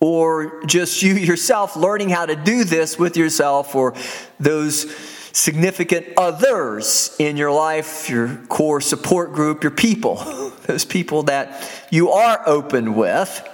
or 0.00 0.62
just 0.66 1.02
you 1.02 1.14
yourself 1.14 1.76
learning 1.76 2.10
how 2.10 2.26
to 2.26 2.36
do 2.36 2.64
this 2.64 2.98
with 2.98 3.16
yourself 3.16 3.74
or 3.74 3.94
those 4.38 4.94
significant 5.32 6.06
others 6.16 7.14
in 7.18 7.36
your 7.36 7.52
life, 7.52 8.08
your 8.08 8.36
core 8.48 8.80
support 8.80 9.32
group, 9.32 9.62
your 9.62 9.70
people, 9.70 10.16
those 10.66 10.84
people 10.84 11.24
that 11.24 11.86
you 11.90 12.10
are 12.10 12.42
open 12.46 12.94
with, 12.94 13.46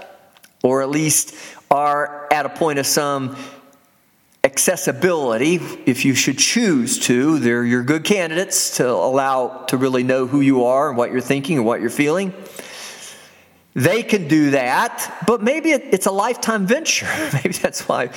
or 0.63 0.83
at 0.83 0.91
least 0.91 1.35
are 1.71 2.29
at 2.33 2.47
a 2.47 2.49
point 2.49 2.79
of 2.79 2.87
some 2.87 3.37
accessibility, 4.45 5.57
if 5.87 6.05
you 6.05 6.15
should 6.15 6.39
choose 6.39 6.99
to. 6.99 7.39
They're 7.39 7.65
your 7.65 7.85
good 7.85 8.05
candidates 8.05 8.77
to 8.77 8.89
allow 8.89 9.65
to 9.69 9.77
really 9.77 10.03
know 10.03 10.27
who 10.27 10.41
you 10.41 10.65
are 10.65 10.89
and 10.89 10.97
what 10.97 11.13
you're 11.13 11.21
thinking 11.21 11.59
and 11.59 11.67
what 11.67 11.81
you're 11.81 11.91
feeling. 11.91 12.33
They 13.75 14.03
can 14.03 14.29
do 14.29 14.51
that, 14.51 15.25
but 15.27 15.43
maybe 15.43 15.71
it's 15.71 16.05
a 16.05 16.11
lifetime 16.11 16.67
venture. 16.67 17.07
maybe 17.33 17.55
that's 17.55 17.89
why, 17.89 18.11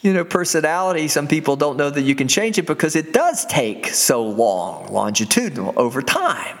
you 0.00 0.12
know, 0.12 0.24
personality, 0.24 1.08
some 1.08 1.26
people 1.26 1.56
don't 1.56 1.76
know 1.76 1.90
that 1.90 2.02
you 2.02 2.14
can 2.14 2.28
change 2.28 2.56
it 2.58 2.66
because 2.66 2.94
it 2.94 3.12
does 3.12 3.44
take 3.46 3.88
so 3.88 4.22
long, 4.22 4.92
longitudinal, 4.92 5.74
over 5.76 6.02
time. 6.02 6.58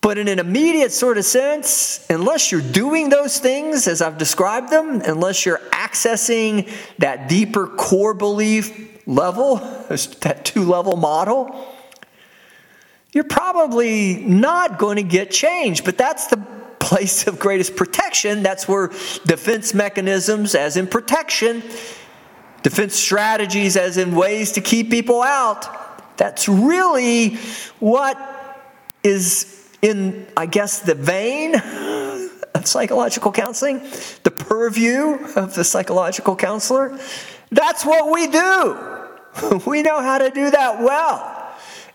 But 0.00 0.18
in 0.18 0.26
an 0.28 0.40
immediate 0.40 0.92
sort 0.92 1.18
of 1.18 1.24
sense, 1.24 2.04
unless 2.10 2.50
you're 2.50 2.60
doing 2.60 3.10
those 3.10 3.38
things 3.38 3.86
as 3.86 4.02
I've 4.02 4.18
described 4.18 4.70
them, 4.70 5.02
unless 5.02 5.46
you're 5.46 5.58
accessing 5.70 6.70
that 6.98 7.28
deeper 7.28 7.68
core 7.68 8.14
belief 8.14 9.06
level, 9.06 9.56
that 10.20 10.44
two 10.44 10.64
level 10.64 10.96
model, 10.96 11.74
you're 13.12 13.24
probably 13.24 14.16
not 14.16 14.78
going 14.78 14.96
to 14.96 15.02
get 15.02 15.30
change. 15.30 15.84
But 15.84 15.96
that's 15.96 16.26
the 16.26 16.55
place 16.86 17.26
of 17.26 17.40
greatest 17.40 17.74
protection. 17.74 18.44
That's 18.44 18.68
where 18.68 18.88
defense 19.26 19.74
mechanisms, 19.74 20.54
as 20.54 20.76
in 20.76 20.86
protection, 20.86 21.64
defense 22.62 22.94
strategies, 22.94 23.76
as 23.76 23.96
in 23.96 24.14
ways 24.14 24.52
to 24.52 24.60
keep 24.60 24.88
people 24.88 25.20
out, 25.20 26.16
that's 26.16 26.48
really 26.48 27.36
what 27.80 28.16
is 29.02 29.68
in, 29.82 30.26
I 30.36 30.46
guess, 30.46 30.78
the 30.78 30.94
vein 30.94 31.56
of 32.54 32.66
psychological 32.66 33.32
counseling, 33.32 33.82
the 34.22 34.30
purview 34.30 35.18
of 35.34 35.54
the 35.54 35.64
psychological 35.64 36.36
counselor. 36.36 36.98
That's 37.50 37.84
what 37.84 38.12
we 38.12 38.28
do. 38.28 38.92
We 39.66 39.82
know 39.82 40.00
how 40.00 40.16
to 40.16 40.30
do 40.30 40.50
that 40.50 40.80
well. 40.80 41.35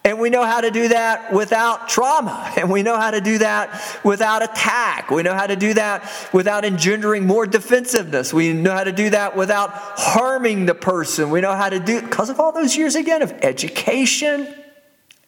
And 0.03 0.19
we 0.19 0.31
know 0.31 0.43
how 0.43 0.61
to 0.61 0.71
do 0.71 0.87
that 0.87 1.31
without 1.31 1.87
trauma. 1.87 2.51
And 2.57 2.71
we 2.71 2.81
know 2.81 2.97
how 2.97 3.11
to 3.11 3.21
do 3.21 3.37
that 3.37 3.99
without 4.03 4.41
attack. 4.41 5.11
We 5.11 5.21
know 5.21 5.35
how 5.35 5.45
to 5.45 5.55
do 5.55 5.75
that 5.75 6.09
without 6.33 6.65
engendering 6.65 7.27
more 7.27 7.45
defensiveness. 7.45 8.33
We 8.33 8.51
know 8.51 8.71
how 8.71 8.83
to 8.83 8.91
do 8.91 9.11
that 9.11 9.35
without 9.35 9.69
harming 9.71 10.65
the 10.65 10.73
person. 10.73 11.29
We 11.29 11.41
know 11.41 11.53
how 11.53 11.69
to 11.69 11.79
do 11.79 12.01
because 12.01 12.31
of 12.31 12.39
all 12.39 12.51
those 12.51 12.75
years 12.75 12.95
again 12.95 13.21
of 13.21 13.31
education 13.43 14.51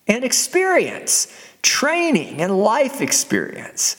and 0.08 0.24
experience, 0.24 1.28
training 1.62 2.42
and 2.42 2.58
life 2.58 3.00
experience. 3.00 3.96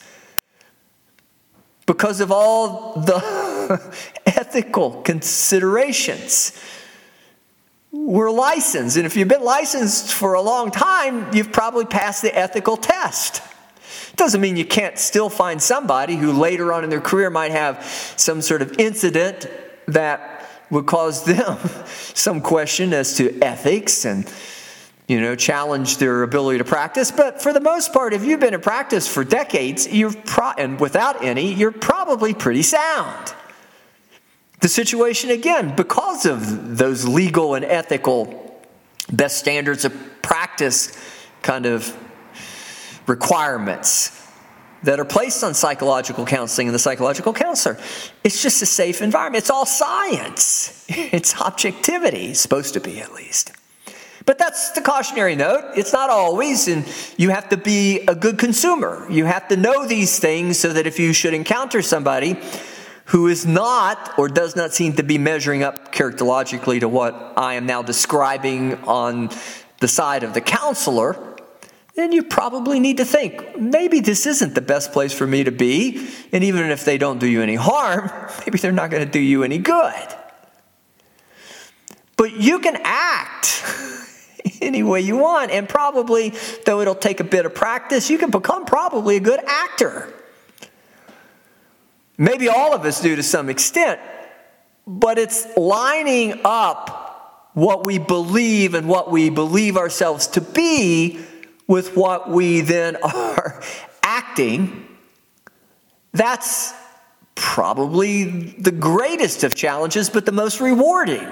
Because 1.85 2.19
of 2.19 2.33
all 2.33 2.99
the 2.99 3.95
ethical 4.25 5.01
considerations 5.03 6.51
we're 7.95 8.31
licensed. 8.31 8.97
And 8.97 9.05
if 9.05 9.15
you've 9.15 9.27
been 9.27 9.43
licensed 9.43 10.13
for 10.13 10.33
a 10.33 10.41
long 10.41 10.69
time, 10.69 11.33
you've 11.33 11.51
probably 11.51 11.85
passed 11.85 12.21
the 12.21 12.37
ethical 12.37 12.75
test. 12.75 13.41
Doesn't 14.15 14.41
mean 14.41 14.57
you 14.57 14.65
can't 14.65 14.97
still 14.99 15.29
find 15.29 15.61
somebody 15.61 16.15
who 16.15 16.31
later 16.33 16.73
on 16.73 16.83
in 16.83 16.89
their 16.89 17.01
career 17.01 17.29
might 17.29 17.51
have 17.51 17.83
some 18.17 18.41
sort 18.41 18.61
of 18.61 18.79
incident 18.79 19.47
that 19.87 20.47
would 20.69 20.85
cause 20.85 21.23
them 21.23 21.57
some 22.13 22.41
question 22.41 22.91
as 22.93 23.17
to 23.17 23.39
ethics 23.41 24.03
and 24.05 24.31
you 25.07 25.21
know 25.21 25.35
challenge 25.35 25.97
their 25.97 26.23
ability 26.23 26.57
to 26.57 26.63
practice 26.63 27.11
but 27.11 27.39
for 27.39 27.53
the 27.53 27.59
most 27.59 27.93
part 27.93 28.13
if 28.13 28.25
you've 28.25 28.39
been 28.39 28.55
in 28.55 28.61
practice 28.61 29.07
for 29.07 29.23
decades 29.23 29.87
you're 29.87 30.11
pro- 30.11 30.53
and 30.57 30.79
without 30.79 31.23
any 31.23 31.53
you're 31.53 31.71
probably 31.71 32.33
pretty 32.33 32.63
sound 32.63 33.35
the 34.65 34.69
situation 34.69 35.29
again 35.29 35.75
because 35.75 36.25
of 36.25 36.79
those 36.79 37.07
legal 37.07 37.53
and 37.53 37.63
ethical 37.63 38.59
best 39.13 39.37
standards 39.37 39.85
of 39.85 39.93
practice 40.23 40.91
kind 41.43 41.67
of 41.67 41.95
requirements 43.05 44.27
that 44.81 44.99
are 44.99 45.05
placed 45.05 45.43
on 45.43 45.53
psychological 45.53 46.25
counseling 46.25 46.67
and 46.67 46.73
the 46.73 46.79
psychological 46.79 47.31
counselor. 47.31 47.77
It's 48.23 48.41
just 48.41 48.59
a 48.63 48.65
safe 48.65 49.03
environment. 49.03 49.43
It's 49.43 49.51
all 49.51 49.67
science. 49.67 50.71
It's 50.89 51.39
objectivity, 51.39 52.33
supposed 52.33 52.73
to 52.73 52.79
be 52.79 52.99
at 52.99 53.13
least. 53.13 53.51
But 54.25 54.39
that's 54.39 54.71
the 54.71 54.81
cautionary 54.81 55.35
note. 55.35 55.73
It's 55.77 55.93
not 55.93 56.09
always, 56.09 56.67
and 56.67 56.91
you 57.17 57.29
have 57.29 57.49
to 57.49 57.57
be 57.57 57.99
a 58.07 58.15
good 58.15 58.39
consumer. 58.39 59.05
You 59.11 59.25
have 59.25 59.47
to 59.49 59.57
know 59.57 59.85
these 59.85 60.17
things 60.17 60.57
so 60.57 60.73
that 60.73 60.87
if 60.87 60.97
you 60.97 61.13
should 61.13 61.35
encounter 61.35 61.83
somebody 61.83 62.39
who 63.05 63.27
is 63.27 63.45
not 63.45 64.17
or 64.17 64.27
does 64.27 64.55
not 64.55 64.73
seem 64.73 64.93
to 64.93 65.03
be 65.03 65.17
measuring 65.17 65.63
up 65.63 65.93
characterologically 65.93 66.79
to 66.79 66.89
what 66.89 67.33
I 67.37 67.53
am 67.53 67.65
now 67.65 67.81
describing 67.81 68.75
on 68.83 69.29
the 69.79 69.87
side 69.87 70.23
of 70.23 70.33
the 70.33 70.41
counselor, 70.41 71.17
then 71.95 72.11
you 72.11 72.23
probably 72.23 72.79
need 72.79 72.97
to 72.97 73.05
think 73.05 73.57
maybe 73.57 73.99
this 73.99 74.25
isn't 74.25 74.55
the 74.55 74.61
best 74.61 74.91
place 74.91 75.13
for 75.13 75.25
me 75.25 75.43
to 75.43 75.51
be. 75.51 76.09
And 76.31 76.43
even 76.43 76.69
if 76.71 76.83
they 76.83 76.97
don't 76.97 77.19
do 77.19 77.27
you 77.27 77.41
any 77.41 77.55
harm, 77.55 78.11
maybe 78.39 78.57
they're 78.57 78.71
not 78.71 78.89
going 78.89 79.05
to 79.05 79.11
do 79.11 79.19
you 79.19 79.43
any 79.43 79.59
good. 79.59 80.15
But 82.17 82.33
you 82.37 82.59
can 82.59 82.77
act 82.83 83.63
any 84.61 84.83
way 84.83 85.01
you 85.01 85.17
want. 85.17 85.51
And 85.51 85.69
probably, 85.69 86.33
though 86.65 86.81
it'll 86.81 86.95
take 86.95 87.19
a 87.19 87.25
bit 87.25 87.45
of 87.45 87.53
practice, 87.53 88.09
you 88.09 88.17
can 88.17 88.31
become 88.31 88.65
probably 88.65 89.17
a 89.17 89.21
good 89.21 89.39
actor. 89.45 90.11
Maybe 92.17 92.47
all 92.47 92.73
of 92.73 92.85
us 92.85 93.01
do 93.01 93.15
to 93.15 93.23
some 93.23 93.49
extent, 93.49 93.99
but 94.87 95.17
it's 95.17 95.45
lining 95.57 96.41
up 96.45 97.49
what 97.53 97.85
we 97.85 97.97
believe 97.97 98.73
and 98.73 98.87
what 98.87 99.11
we 99.11 99.29
believe 99.29 99.77
ourselves 99.77 100.27
to 100.27 100.41
be 100.41 101.19
with 101.67 101.95
what 101.95 102.29
we 102.29 102.61
then 102.61 102.95
are 103.03 103.61
acting. 104.03 104.87
That's 106.13 106.73
probably 107.35 108.23
the 108.57 108.71
greatest 108.71 109.43
of 109.43 109.55
challenges, 109.55 110.09
but 110.09 110.25
the 110.25 110.31
most 110.31 110.61
rewarding. 110.61 111.27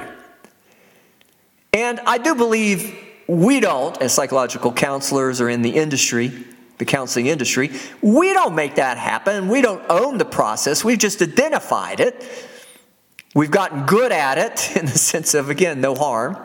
And 1.74 2.00
I 2.02 2.18
do 2.18 2.36
believe 2.36 2.96
we 3.28 3.60
don't, 3.60 4.00
as 4.02 4.14
psychological 4.14 4.72
counselors 4.74 5.40
or 5.40 5.50
in 5.50 5.62
the 5.62 5.72
industry, 5.72 6.46
the 6.78 6.86
counseling 6.86 7.28
industry. 7.28 7.72
We 8.02 8.34
don't 8.34 8.56
make 8.56 8.76
that 8.76 8.98
happen. 8.98 9.48
We 9.48 9.62
don't 9.62 9.84
own 9.90 10.18
the 10.18 10.26
process. 10.26 10.84
We've 10.84 10.98
just 10.98 11.22
identified 11.22 12.00
it. 12.00 12.26
We've 13.36 13.52
gotten 13.52 13.86
good 13.86 14.12
at 14.12 14.38
it 14.38 14.78
in 14.78 14.86
the 14.86 14.98
sense 14.98 15.34
of, 15.34 15.50
again, 15.50 15.82
no 15.82 15.96
harm. 15.96 16.38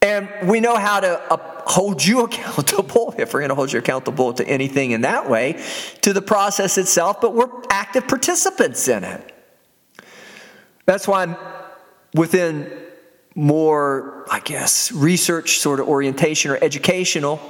And 0.00 0.28
we 0.44 0.60
know 0.60 0.76
how 0.76 1.00
to 1.00 1.32
uh, 1.32 1.62
hold 1.66 2.04
you 2.04 2.20
accountable, 2.24 3.14
if 3.18 3.34
we're 3.34 3.40
going 3.40 3.50
to 3.50 3.54
hold 3.54 3.72
you 3.72 3.78
accountable 3.78 4.32
to 4.34 4.46
anything 4.46 4.92
in 4.92 5.02
that 5.02 5.28
way, 5.28 5.62
to 6.02 6.12
the 6.12 6.22
process 6.22 6.78
itself, 6.78 7.20
but 7.20 7.34
we're 7.34 7.50
active 7.70 8.06
participants 8.06 8.88
in 8.88 9.04
it. 9.04 9.34
That's 10.86 11.06
why 11.06 11.22
I'm 11.22 11.36
within 12.14 12.70
more, 13.34 14.24
I 14.30 14.40
guess, 14.40 14.90
research 14.90 15.58
sort 15.58 15.80
of 15.80 15.88
orientation 15.88 16.50
or 16.50 16.58
educational 16.62 17.40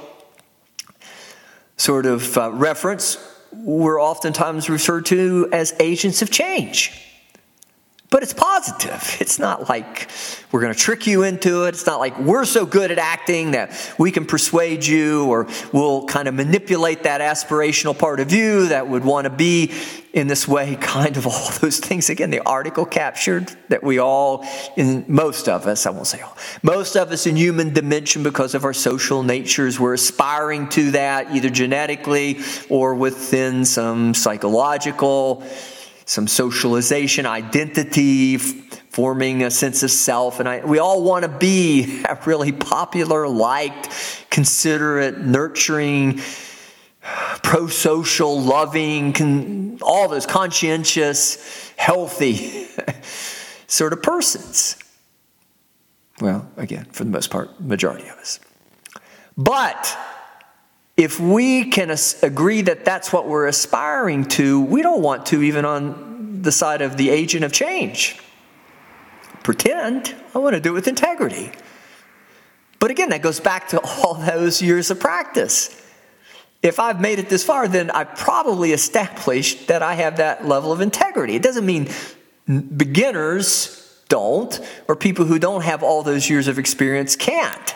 sort 1.79 2.05
of 2.05 2.37
uh, 2.37 2.51
reference, 2.51 3.17
we're 3.53 4.01
oftentimes 4.01 4.69
referred 4.69 5.05
to 5.07 5.49
as 5.51 5.73
agents 5.79 6.21
of 6.21 6.29
change. 6.29 7.05
But 8.09 8.23
it's 8.23 8.33
positive. 8.33 9.17
It's 9.21 9.37
not 9.37 9.69
like 9.69 10.09
we're 10.51 10.61
going 10.61 10.73
to 10.73 10.79
trick 10.79 11.05
you 11.05 11.23
into 11.23 11.65
it. 11.65 11.69
It's 11.69 11.85
not 11.85 11.99
like 11.99 12.17
we're 12.19 12.45
so 12.45 12.65
good 12.65 12.91
at 12.91 12.97
acting 12.97 13.51
that 13.51 13.71
we 13.99 14.11
can 14.11 14.25
persuade 14.25 14.85
you 14.85 15.25
or 15.25 15.47
we'll 15.71 16.05
kind 16.05 16.27
of 16.27 16.33
manipulate 16.33 17.03
that 17.03 17.21
aspirational 17.21 17.97
part 17.97 18.19
of 18.19 18.33
you 18.33 18.67
that 18.69 18.87
would 18.87 19.05
want 19.05 19.25
to 19.25 19.29
be 19.29 19.71
in 20.11 20.27
this 20.27 20.47
way, 20.47 20.75
kind 20.75 21.17
of 21.17 21.27
all 21.27 21.51
those 21.61 21.79
things. 21.79 22.09
Again, 22.09 22.31
the 22.31 22.41
article 22.41 22.85
captured 22.85 23.51
that 23.69 23.83
we 23.83 23.99
all, 23.99 24.45
in 24.75 25.05
most 25.07 25.47
of 25.47 25.67
us, 25.67 25.85
I 25.85 25.91
won't 25.91 26.07
say 26.07 26.21
all, 26.21 26.37
most 26.63 26.95
of 26.95 27.11
us 27.11 27.27
in 27.27 27.35
human 27.35 27.73
dimension 27.73 28.23
because 28.23 28.55
of 28.55 28.65
our 28.65 28.73
social 28.73 29.23
natures, 29.23 29.79
we're 29.79 29.93
aspiring 29.93 30.69
to 30.69 30.91
that 30.91 31.35
either 31.35 31.49
genetically 31.49 32.39
or 32.69 32.95
within 32.95 33.65
some 33.65 34.13
psychological 34.13 35.43
some 36.09 36.27
socialization, 36.27 37.27
identity, 37.27 38.37
forming 38.37 39.43
a 39.43 39.51
sense 39.51 39.83
of 39.83 39.91
self. 39.91 40.39
And 40.39 40.49
I, 40.49 40.65
we 40.65 40.79
all 40.79 41.03
want 41.03 41.21
to 41.21 41.29
be 41.29 42.03
really 42.25 42.51
popular, 42.51 43.27
liked, 43.27 43.89
considerate, 44.31 45.19
nurturing, 45.19 46.19
pro 47.43 47.67
social, 47.67 48.41
loving, 48.41 49.13
con, 49.13 49.79
all 49.81 50.07
those 50.07 50.25
conscientious, 50.25 51.71
healthy 51.75 52.67
sort 53.67 53.93
of 53.93 54.03
persons. 54.03 54.77
Well, 56.21 56.49
again, 56.57 56.85
for 56.91 57.03
the 57.03 57.11
most 57.11 57.29
part, 57.29 57.61
majority 57.61 58.07
of 58.07 58.17
us. 58.17 58.39
But 59.37 59.97
if 60.97 61.19
we 61.19 61.69
can 61.69 61.95
agree 62.21 62.61
that 62.63 62.83
that's 62.83 63.13
what 63.13 63.27
we're 63.27 63.47
aspiring 63.47 64.25
to, 64.25 64.61
we 64.61 64.81
don't 64.81 65.01
want 65.01 65.27
to 65.27 65.41
even 65.43 65.63
on 65.63 66.41
the 66.41 66.51
side 66.51 66.81
of 66.81 66.97
the 66.97 67.09
agent 67.09 67.43
of 67.45 67.51
change 67.53 68.19
pretend. 69.43 70.13
I 70.35 70.39
want 70.39 70.55
to 70.55 70.59
do 70.59 70.71
it 70.71 70.73
with 70.73 70.87
integrity. 70.87 71.51
But 72.79 72.91
again, 72.91 73.09
that 73.09 73.21
goes 73.21 73.39
back 73.39 73.69
to 73.69 73.79
all 73.83 74.13
those 74.15 74.61
years 74.61 74.91
of 74.91 74.99
practice. 74.99 75.75
If 76.61 76.79
I've 76.79 76.99
made 76.99 77.19
it 77.19 77.29
this 77.29 77.43
far, 77.43 77.67
then 77.67 77.89
I've 77.91 78.15
probably 78.15 78.73
established 78.73 79.67
that 79.67 79.81
I 79.81 79.93
have 79.93 80.17
that 80.17 80.45
level 80.45 80.71
of 80.71 80.81
integrity. 80.81 81.35
It 81.35 81.41
doesn't 81.41 81.65
mean 81.65 81.89
beginners 82.45 84.03
don't, 84.09 84.59
or 84.87 84.95
people 84.95 85.25
who 85.25 85.39
don't 85.39 85.61
have 85.61 85.83
all 85.83 86.03
those 86.03 86.29
years 86.29 86.47
of 86.47 86.59
experience 86.59 87.15
can't. 87.15 87.75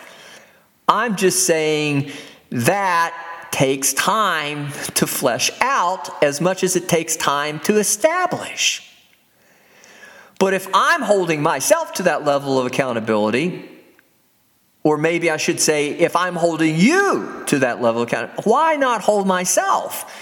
I'm 0.88 1.16
just 1.16 1.46
saying 1.46 2.10
that 2.50 3.48
takes 3.50 3.92
time 3.94 4.72
to 4.94 5.06
flesh 5.06 5.50
out 5.60 6.22
as 6.22 6.40
much 6.40 6.64
as 6.64 6.76
it 6.76 6.88
takes 6.88 7.16
time 7.16 7.60
to 7.60 7.78
establish. 7.78 8.90
But 10.40 10.54
if 10.54 10.68
I'm 10.74 11.02
holding 11.02 11.40
myself 11.40 11.92
to 11.94 12.02
that 12.02 12.24
level 12.24 12.58
of 12.58 12.66
accountability, 12.66 13.70
or 14.84 14.98
maybe 14.98 15.30
I 15.30 15.38
should 15.38 15.60
say, 15.60 15.92
if 15.92 16.14
I'm 16.14 16.36
holding 16.36 16.76
you 16.76 17.42
to 17.46 17.60
that 17.60 17.80
level 17.80 18.02
of 18.02 18.08
account, 18.08 18.44
why 18.44 18.76
not 18.76 19.00
hold 19.00 19.26
myself? 19.26 20.12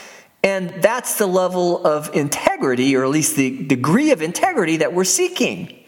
And 0.45 0.71
that's 0.83 1.19
the 1.19 1.27
level 1.27 1.85
of 1.85 2.15
integrity, 2.15 2.97
or 2.97 3.05
at 3.05 3.11
least 3.11 3.37
the 3.37 3.65
degree 3.65 4.13
of 4.13 4.23
integrity 4.23 4.79
that 4.79 4.93
we're 4.93 5.05
seeking. 5.05 5.79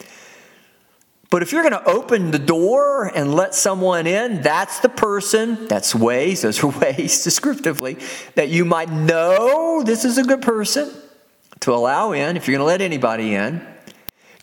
But 1.31 1.43
if 1.43 1.53
you're 1.53 1.69
going 1.69 1.73
to 1.73 1.89
open 1.89 2.31
the 2.31 2.39
door 2.39 3.07
and 3.07 3.35
let 3.35 3.55
someone 3.55 4.07
in, 4.07 4.43
that's 4.43 4.81
the 4.81 4.89
person, 4.89 5.67
that's 5.67 5.95
ways, 5.95 6.43
those 6.43 6.63
are 6.63 6.69
ways 6.81 7.25
descriptively, 7.25 7.97
that 8.35 8.49
you 8.49 8.65
might 8.65 8.91
know 8.91 9.83
this 9.85 10.05
is 10.05 10.19
a 10.19 10.25
good 10.25 10.43
person 10.43 10.93
to 11.61 11.73
allow 11.73 12.13
in 12.13 12.37
if 12.37 12.47
you're 12.47 12.57
going 12.59 12.65
to 12.65 12.73
let 12.73 12.81
anybody 12.81 13.35
in. 13.35 13.67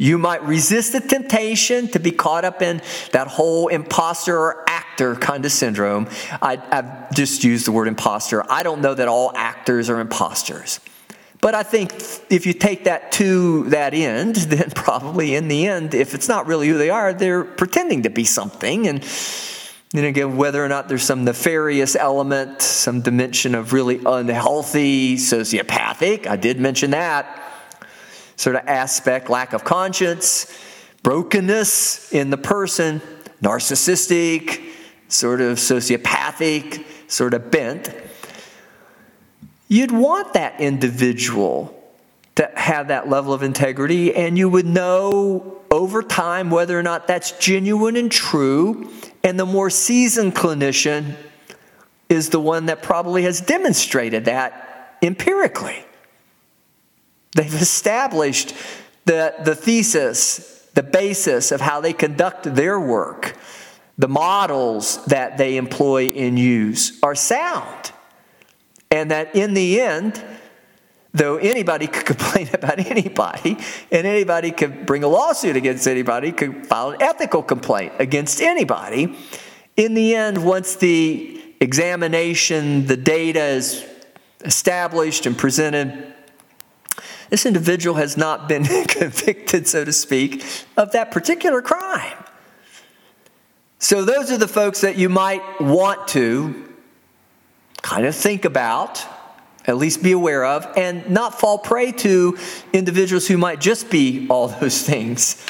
You 0.01 0.17
might 0.17 0.41
resist 0.41 0.93
the 0.93 0.99
temptation 0.99 1.87
to 1.89 1.99
be 1.99 2.09
caught 2.09 2.43
up 2.43 2.63
in 2.63 2.81
that 3.11 3.27
whole 3.27 3.67
imposter 3.67 4.35
or 4.35 4.67
actor 4.67 5.15
kind 5.15 5.45
of 5.45 5.51
syndrome. 5.51 6.09
I, 6.41 6.55
have 6.71 7.13
just 7.13 7.43
used 7.43 7.67
the 7.67 7.71
word 7.71 7.87
imposter. 7.87 8.43
I 8.51 8.63
don't 8.63 8.81
know 8.81 8.95
that 8.95 9.07
all 9.07 9.31
actors 9.35 9.91
are 9.91 9.99
imposters. 9.99 10.79
But 11.39 11.53
I 11.53 11.61
think 11.61 11.93
if 12.31 12.47
you 12.47 12.53
take 12.53 12.85
that 12.85 13.11
to 13.13 13.65
that 13.69 13.93
end, 13.93 14.35
then 14.47 14.71
probably 14.71 15.35
in 15.35 15.47
the 15.49 15.67
end, 15.67 15.93
if 15.93 16.15
it's 16.15 16.27
not 16.27 16.47
really 16.47 16.67
who 16.67 16.79
they 16.79 16.89
are, 16.89 17.13
they're 17.13 17.43
pretending 17.43 18.01
to 18.01 18.09
be 18.09 18.23
something. 18.23 18.87
And 18.87 19.03
then 19.91 20.05
again, 20.05 20.35
whether 20.35 20.65
or 20.65 20.67
not 20.67 20.89
there's 20.89 21.03
some 21.03 21.25
nefarious 21.25 21.95
element, 21.95 22.63
some 22.63 23.01
dimension 23.01 23.53
of 23.53 23.71
really 23.71 24.01
unhealthy, 24.03 25.17
sociopathic, 25.17 26.25
I 26.25 26.37
did 26.37 26.59
mention 26.59 26.89
that 26.89 27.37
sort 28.41 28.55
of 28.55 28.67
aspect, 28.67 29.29
lack 29.29 29.53
of 29.53 29.63
conscience, 29.63 30.51
brokenness 31.03 32.11
in 32.11 32.29
the 32.29 32.37
person, 32.37 33.01
narcissistic, 33.41 34.61
sort 35.07 35.41
of 35.41 35.57
sociopathic, 35.57 36.83
sort 37.07 37.33
of 37.33 37.51
bent 37.51 37.93
you'd 39.71 39.91
want 39.91 40.33
that 40.33 40.59
individual 40.59 41.73
to 42.35 42.51
have 42.55 42.89
that 42.89 43.07
level 43.07 43.31
of 43.31 43.41
integrity, 43.41 44.13
and 44.13 44.37
you 44.37 44.49
would 44.49 44.65
know 44.65 45.61
over 45.71 46.03
time 46.03 46.49
whether 46.49 46.77
or 46.77 46.83
not 46.83 47.07
that's 47.07 47.31
genuine 47.39 47.95
and 47.95 48.11
true. 48.11 48.91
And 49.23 49.39
the 49.39 49.45
more 49.45 49.69
seasoned 49.69 50.35
clinician 50.35 51.15
is 52.09 52.29
the 52.29 52.39
one 52.39 52.65
that 52.65 52.83
probably 52.83 53.23
has 53.23 53.39
demonstrated 53.39 54.25
that 54.25 54.97
empirically. 55.01 55.85
They've 57.35 57.53
established 57.53 58.53
the, 59.05 59.33
the 59.43 59.55
thesis, 59.55 60.67
the 60.73 60.83
basis 60.83 61.51
of 61.51 61.61
how 61.61 61.81
they 61.81 61.93
conduct 61.93 62.43
their 62.55 62.79
work. 62.79 63.35
The 63.97 64.07
models 64.07 65.03
that 65.05 65.37
they 65.37 65.57
employ 65.57 66.07
and 66.07 66.37
use 66.37 66.99
are 67.03 67.15
sound. 67.15 67.91
And 68.89 69.11
that 69.11 69.35
in 69.35 69.53
the 69.53 69.79
end, 69.79 70.23
though 71.13 71.37
anybody 71.37 71.87
could 71.87 72.05
complain 72.17 72.49
about 72.53 72.79
anybody, 72.79 73.57
and 73.91 74.07
anybody 74.07 74.51
could 74.51 74.85
bring 74.85 75.03
a 75.03 75.07
lawsuit 75.07 75.55
against 75.55 75.87
anybody, 75.87 76.31
could 76.31 76.67
file 76.67 76.91
an 76.91 77.01
ethical 77.01 77.43
complaint 77.43 77.93
against 77.99 78.41
anybody, 78.41 79.15
in 79.77 79.93
the 79.93 80.15
end, 80.15 80.43
once 80.43 80.75
the 80.75 81.41
examination, 81.61 82.85
the 82.87 82.97
data 82.97 83.41
is 83.41 83.85
established 84.41 85.25
and 85.25 85.37
presented, 85.37 86.10
this 87.31 87.45
individual 87.45 87.95
has 87.95 88.17
not 88.17 88.47
been 88.47 88.65
convicted, 88.87 89.65
so 89.65 89.83
to 89.83 89.93
speak, 89.93 90.45
of 90.77 90.91
that 90.91 91.11
particular 91.11 91.61
crime. 91.61 92.17
So, 93.79 94.05
those 94.05 94.31
are 94.31 94.37
the 94.37 94.49
folks 94.49 94.81
that 94.81 94.97
you 94.97 95.09
might 95.09 95.41
want 95.59 96.09
to 96.09 96.69
kind 97.81 98.05
of 98.05 98.15
think 98.15 98.45
about, 98.45 99.03
at 99.65 99.77
least 99.77 100.03
be 100.03 100.11
aware 100.11 100.45
of, 100.45 100.67
and 100.77 101.09
not 101.09 101.39
fall 101.39 101.57
prey 101.57 101.93
to 101.93 102.37
individuals 102.73 103.27
who 103.27 103.37
might 103.37 103.59
just 103.59 103.89
be 103.89 104.27
all 104.29 104.47
those 104.59 104.83
things 104.83 105.43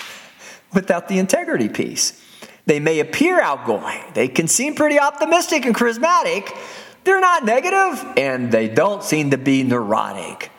without 0.74 1.10
the 1.10 1.18
integrity 1.18 1.68
piece. 1.68 2.24
They 2.68 2.80
may 2.80 3.00
appear 3.00 3.42
outgoing, 3.42 4.02
they 4.14 4.28
can 4.28 4.48
seem 4.48 4.76
pretty 4.76 5.00
optimistic 5.00 5.66
and 5.66 5.76
charismatic. 5.76 6.56
They're 7.04 7.20
not 7.20 7.44
negative, 7.44 8.14
and 8.16 8.52
they 8.52 8.68
don't 8.68 9.04
seem 9.04 9.32
to 9.32 9.38
be 9.40 9.64
neurotic. 9.64 10.52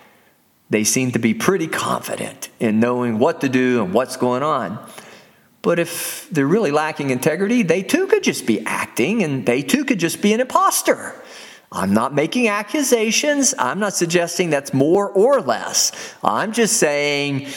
They 0.72 0.85
seem 0.85 1.12
to 1.12 1.18
be 1.18 1.35
pretty 1.35 1.66
confident 1.66 2.48
in 2.58 2.80
knowing 2.80 3.18
what 3.18 3.42
to 3.42 3.50
do 3.50 3.85
and 3.85 3.92
what's 3.92 4.16
going 4.16 4.42
on. 4.42 4.82
But 5.61 5.78
if 5.78 6.30
they're 6.30 6.46
really 6.46 6.70
lacking 6.70 7.11
integrity, 7.11 7.62
they 7.62 7.82
too 7.82 8.06
could 8.06 8.24
just 8.24 8.46
be 8.46 8.64
acting 8.64 9.22
and 9.22 9.44
they 9.44 9.61
too 9.61 9.85
could 9.85 10.00
just 10.00 10.22
be 10.22 10.32
an 10.32 10.40
imposter. 10.40 11.14
I'm 11.70 11.92
not 11.92 12.14
making 12.14 12.48
accusations. 12.48 13.54
I'm 13.58 13.80
not 13.80 13.92
suggesting 13.92 14.48
that's 14.48 14.72
more 14.72 15.11
or 15.11 15.42
less. 15.42 15.92
I'm 16.24 16.52
just 16.52 16.78
saying 16.78 17.48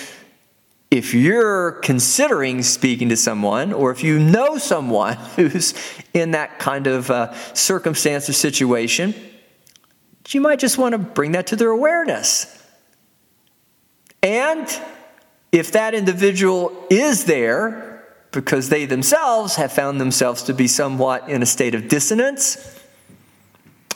if 0.92 1.14
you're 1.14 1.72
considering 1.84 2.64
speaking 2.64 3.08
to 3.10 3.18
someone, 3.18 3.72
or 3.72 3.92
if 3.92 4.04
you 4.04 4.20
know 4.20 4.58
someone 4.58 5.16
who's 5.38 5.74
in 6.14 6.32
that 6.32 6.60
kind 6.60 6.86
of 6.88 7.10
uh, 7.10 7.34
circumstance 7.54 8.28
or 8.28 8.34
situation, 8.34 9.16
you 10.32 10.42
might 10.42 10.60
just 10.60 10.78
want 10.78 10.92
to 10.92 10.98
bring 10.98 11.32
that 11.32 11.48
to 11.48 11.56
their 11.56 11.70
awareness. 11.70 12.55
And 14.26 14.68
if 15.52 15.74
that 15.74 15.94
individual 15.94 16.76
is 16.90 17.26
there 17.26 18.04
because 18.32 18.70
they 18.70 18.86
themselves 18.86 19.56
have 19.56 19.72
found 19.72 20.02
themselves 20.02 20.42
to 20.44 20.54
be 20.54 20.68
somewhat 20.68 21.30
in 21.30 21.44
a 21.44 21.46
state 21.46 21.76
of 21.76 21.88
dissonance, 21.88 22.58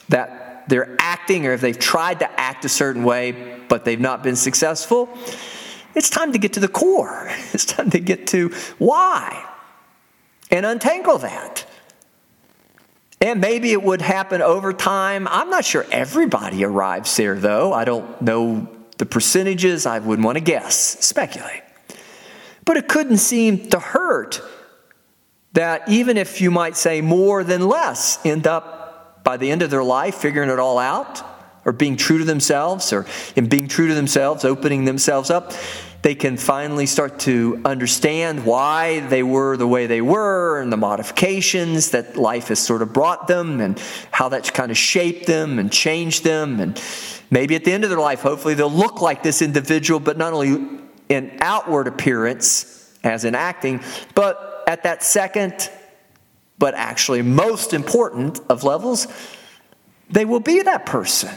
that 0.09 0.69
they're 0.69 0.95
acting 0.99 1.47
or 1.47 1.53
if 1.53 1.61
they've 1.61 1.77
tried 1.77 2.19
to 2.19 2.39
act 2.39 2.63
a 2.63 2.69
certain 2.69 3.03
way 3.03 3.59
but 3.69 3.85
they've 3.85 3.99
not 3.99 4.21
been 4.21 4.35
successful, 4.35 5.09
it's 5.95 6.11
time 6.11 6.31
to 6.33 6.37
get 6.37 6.53
to 6.53 6.59
the 6.59 6.67
core. 6.67 7.31
It's 7.53 7.65
time 7.65 7.89
to 7.89 7.99
get 7.99 8.27
to 8.27 8.49
why 8.77 9.47
and 10.51 10.63
untangle 10.63 11.17
that. 11.17 11.65
And 13.19 13.41
maybe 13.41 13.71
it 13.71 13.81
would 13.81 14.01
happen 14.01 14.43
over 14.43 14.73
time. 14.73 15.27
I'm 15.27 15.49
not 15.49 15.65
sure 15.65 15.87
everybody 15.91 16.63
arrives 16.63 17.17
there, 17.17 17.35
though. 17.35 17.73
I 17.73 17.83
don't 17.83 18.21
know 18.21 18.78
the 18.99 19.05
percentages. 19.07 19.87
I 19.87 19.97
wouldn't 19.97 20.25
want 20.25 20.37
to 20.37 20.43
guess, 20.43 20.75
speculate. 21.03 21.63
But 22.65 22.77
it 22.77 22.87
couldn't 22.87 23.17
seem 23.17 23.69
to 23.69 23.79
hurt 23.79 24.43
that 25.53 25.89
even 25.89 26.17
if 26.17 26.41
you 26.41 26.51
might 26.51 26.77
say 26.77 27.01
more 27.01 27.43
than 27.43 27.67
less 27.67 28.23
end 28.23 28.45
up 28.45 29.23
by 29.23 29.37
the 29.37 29.49
end 29.49 29.63
of 29.63 29.71
their 29.71 29.83
life 29.83 30.15
figuring 30.15 30.49
it 30.49 30.59
all 30.59 30.77
out 30.77 31.23
or 31.65 31.71
being 31.71 31.97
true 31.97 32.19
to 32.19 32.23
themselves 32.23 32.93
or 32.93 33.07
in 33.35 33.49
being 33.49 33.67
true 33.67 33.87
to 33.87 33.95
themselves 33.95 34.45
opening 34.45 34.85
themselves 34.85 35.31
up 35.31 35.51
they 36.01 36.15
can 36.15 36.37
finally 36.37 36.85
start 36.85 37.19
to 37.19 37.59
understand 37.65 38.45
why 38.45 39.01
they 39.07 39.23
were 39.23 39.57
the 39.57 39.67
way 39.67 39.85
they 39.87 40.01
were 40.01 40.61
and 40.61 40.71
the 40.71 40.77
modifications 40.77 41.91
that 41.91 42.15
life 42.15 42.47
has 42.47 42.59
sort 42.59 42.81
of 42.81 42.93
brought 42.93 43.27
them 43.27 43.59
and 43.59 43.81
how 44.11 44.29
that's 44.29 44.51
kind 44.51 44.71
of 44.71 44.77
shaped 44.77 45.25
them 45.25 45.59
and 45.59 45.71
changed 45.71 46.23
them 46.23 46.59
and 46.59 46.81
maybe 47.29 47.55
at 47.55 47.63
the 47.63 47.71
end 47.71 47.83
of 47.83 47.89
their 47.89 47.99
life 47.99 48.21
hopefully 48.21 48.53
they'll 48.53 48.69
look 48.71 49.01
like 49.01 49.23
this 49.23 49.41
individual 49.41 49.99
but 49.99 50.17
not 50.17 50.33
only 50.33 50.79
in 51.09 51.37
outward 51.41 51.87
appearance 51.87 52.97
as 53.03 53.25
in 53.25 53.35
acting 53.35 53.81
but 54.15 54.63
at 54.67 54.83
that 54.83 55.03
second 55.03 55.69
but 56.59 56.75
actually, 56.75 57.21
most 57.21 57.73
important 57.73 58.39
of 58.49 58.65
levels, 58.65 59.07
they 60.09 60.25
will 60.25 60.41
be 60.41 60.61
that 60.61 60.85
person. 60.85 61.33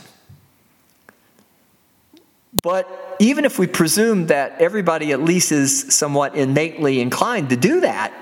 But 2.62 3.16
even 3.20 3.44
if 3.44 3.58
we 3.58 3.68
presume 3.68 4.26
that 4.26 4.60
everybody 4.60 5.12
at 5.12 5.22
least 5.22 5.52
is 5.52 5.94
somewhat 5.94 6.34
innately 6.34 7.00
inclined 7.00 7.50
to 7.50 7.56
do 7.56 7.80
that, 7.80 8.12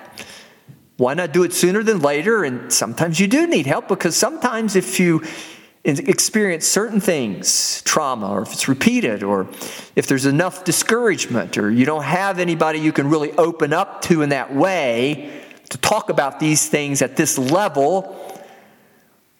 why 0.99 1.15
not 1.15 1.33
do 1.33 1.43
it 1.43 1.55
sooner 1.55 1.83
than 1.83 2.01
later? 2.01 2.45
And 2.45 2.71
sometimes 2.71 3.19
you 3.19 3.27
do 3.27 3.47
need 3.47 3.67
help 3.67 3.89
because 3.89 4.15
sometimes 4.15 4.77
if 4.77 5.01
you 5.01 5.25
experience 5.85 6.67
certain 6.67 7.01
things, 7.01 7.83
trauma, 7.83 8.31
or 8.31 8.43
if 8.43 8.53
it's 8.53 8.69
repeated, 8.69 9.23
or 9.23 9.49
if 9.97 10.07
there's 10.07 10.27
enough 10.27 10.65
discouragement, 10.65 11.57
or 11.57 11.71
you 11.71 11.87
don't 11.87 12.05
have 12.05 12.39
anybody 12.39 12.79
you 12.79 12.93
can 12.93 13.09
really 13.09 13.33
open 13.33 13.73
up 13.73 14.03
to 14.03 14.23
in 14.23 14.29
that 14.29 14.55
way 14.55 15.43
to 15.71 15.79
talk 15.79 16.11
about 16.11 16.39
these 16.39 16.69
things 16.69 17.01
at 17.01 17.17
this 17.17 17.39
level, 17.39 18.17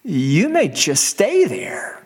you 0.03 0.49
may 0.49 0.67
just 0.67 1.05
stay 1.05 1.45
there 1.45 2.03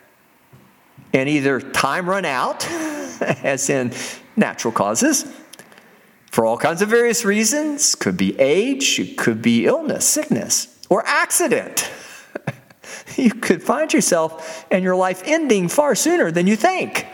and 1.13 1.29
either 1.29 1.61
time 1.61 2.09
run 2.09 2.25
out, 2.25 2.69
as 3.21 3.69
in 3.69 3.93
natural 4.35 4.73
causes, 4.73 5.25
for 6.29 6.45
all 6.45 6.57
kinds 6.57 6.81
of 6.81 6.89
various 6.89 7.23
reasons. 7.23 7.95
Could 7.95 8.17
be 8.17 8.37
age, 8.37 8.99
it 8.99 9.17
could 9.17 9.41
be 9.41 9.65
illness, 9.65 10.05
sickness, 10.05 10.85
or 10.89 11.05
accident. 11.05 11.89
you 13.23 13.31
could 13.31 13.63
find 13.63 13.93
yourself 13.93 14.65
and 14.71 14.83
your 14.83 14.95
life 14.95 15.21
ending 15.25 15.67
far 15.67 15.95
sooner 15.95 16.31
than 16.31 16.47
you 16.47 16.55
think. 16.55 17.07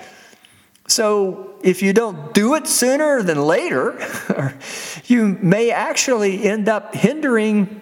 So, 0.87 1.55
if 1.63 1.81
you 1.81 1.93
don't 1.93 2.33
do 2.33 2.55
it 2.55 2.67
sooner 2.67 3.21
than 3.21 3.41
later, 3.41 3.97
you 5.05 5.37
may 5.41 5.71
actually 5.71 6.43
end 6.43 6.67
up 6.67 6.95
hindering 6.95 7.81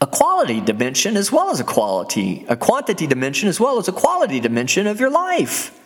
a 0.00 0.06
quality 0.06 0.60
dimension 0.60 1.16
as 1.16 1.32
well 1.32 1.50
as 1.50 1.60
a 1.60 1.64
quality, 1.64 2.46
a 2.48 2.56
quantity 2.56 3.06
dimension 3.06 3.48
as 3.48 3.58
well 3.58 3.78
as 3.78 3.88
a 3.88 3.92
quality 3.92 4.40
dimension 4.40 4.86
of 4.86 5.00
your 5.00 5.10
life 5.10 5.78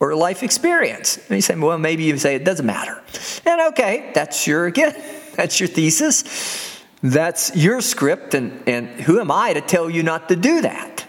or 0.00 0.16
life 0.16 0.42
experience. 0.42 1.16
And 1.16 1.36
you 1.36 1.40
say, 1.40 1.54
well, 1.54 1.78
maybe 1.78 2.02
you 2.02 2.18
say 2.18 2.34
it 2.34 2.44
doesn't 2.44 2.66
matter. 2.66 3.00
And 3.46 3.60
okay, 3.72 4.10
that's 4.14 4.46
your, 4.46 4.66
again, 4.72 5.00
that's 5.36 5.60
your 5.60 5.68
thesis. 5.68 6.71
That's 7.02 7.54
your 7.56 7.80
script, 7.80 8.34
and, 8.34 8.62
and 8.68 8.88
who 8.88 9.18
am 9.20 9.30
I 9.30 9.52
to 9.54 9.60
tell 9.60 9.90
you 9.90 10.02
not 10.02 10.28
to 10.28 10.36
do 10.36 10.62
that? 10.62 11.04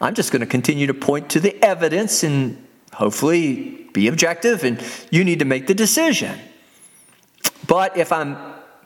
I'm 0.00 0.14
just 0.14 0.32
going 0.32 0.40
to 0.40 0.46
continue 0.46 0.86
to 0.86 0.94
point 0.94 1.30
to 1.30 1.40
the 1.40 1.62
evidence 1.62 2.22
and 2.22 2.66
hopefully 2.92 3.88
be 3.92 4.08
objective, 4.08 4.64
and 4.64 4.82
you 5.10 5.22
need 5.24 5.40
to 5.40 5.44
make 5.44 5.66
the 5.66 5.74
decision. 5.74 6.38
But 7.66 7.96
if 7.96 8.10
I'm 8.10 8.36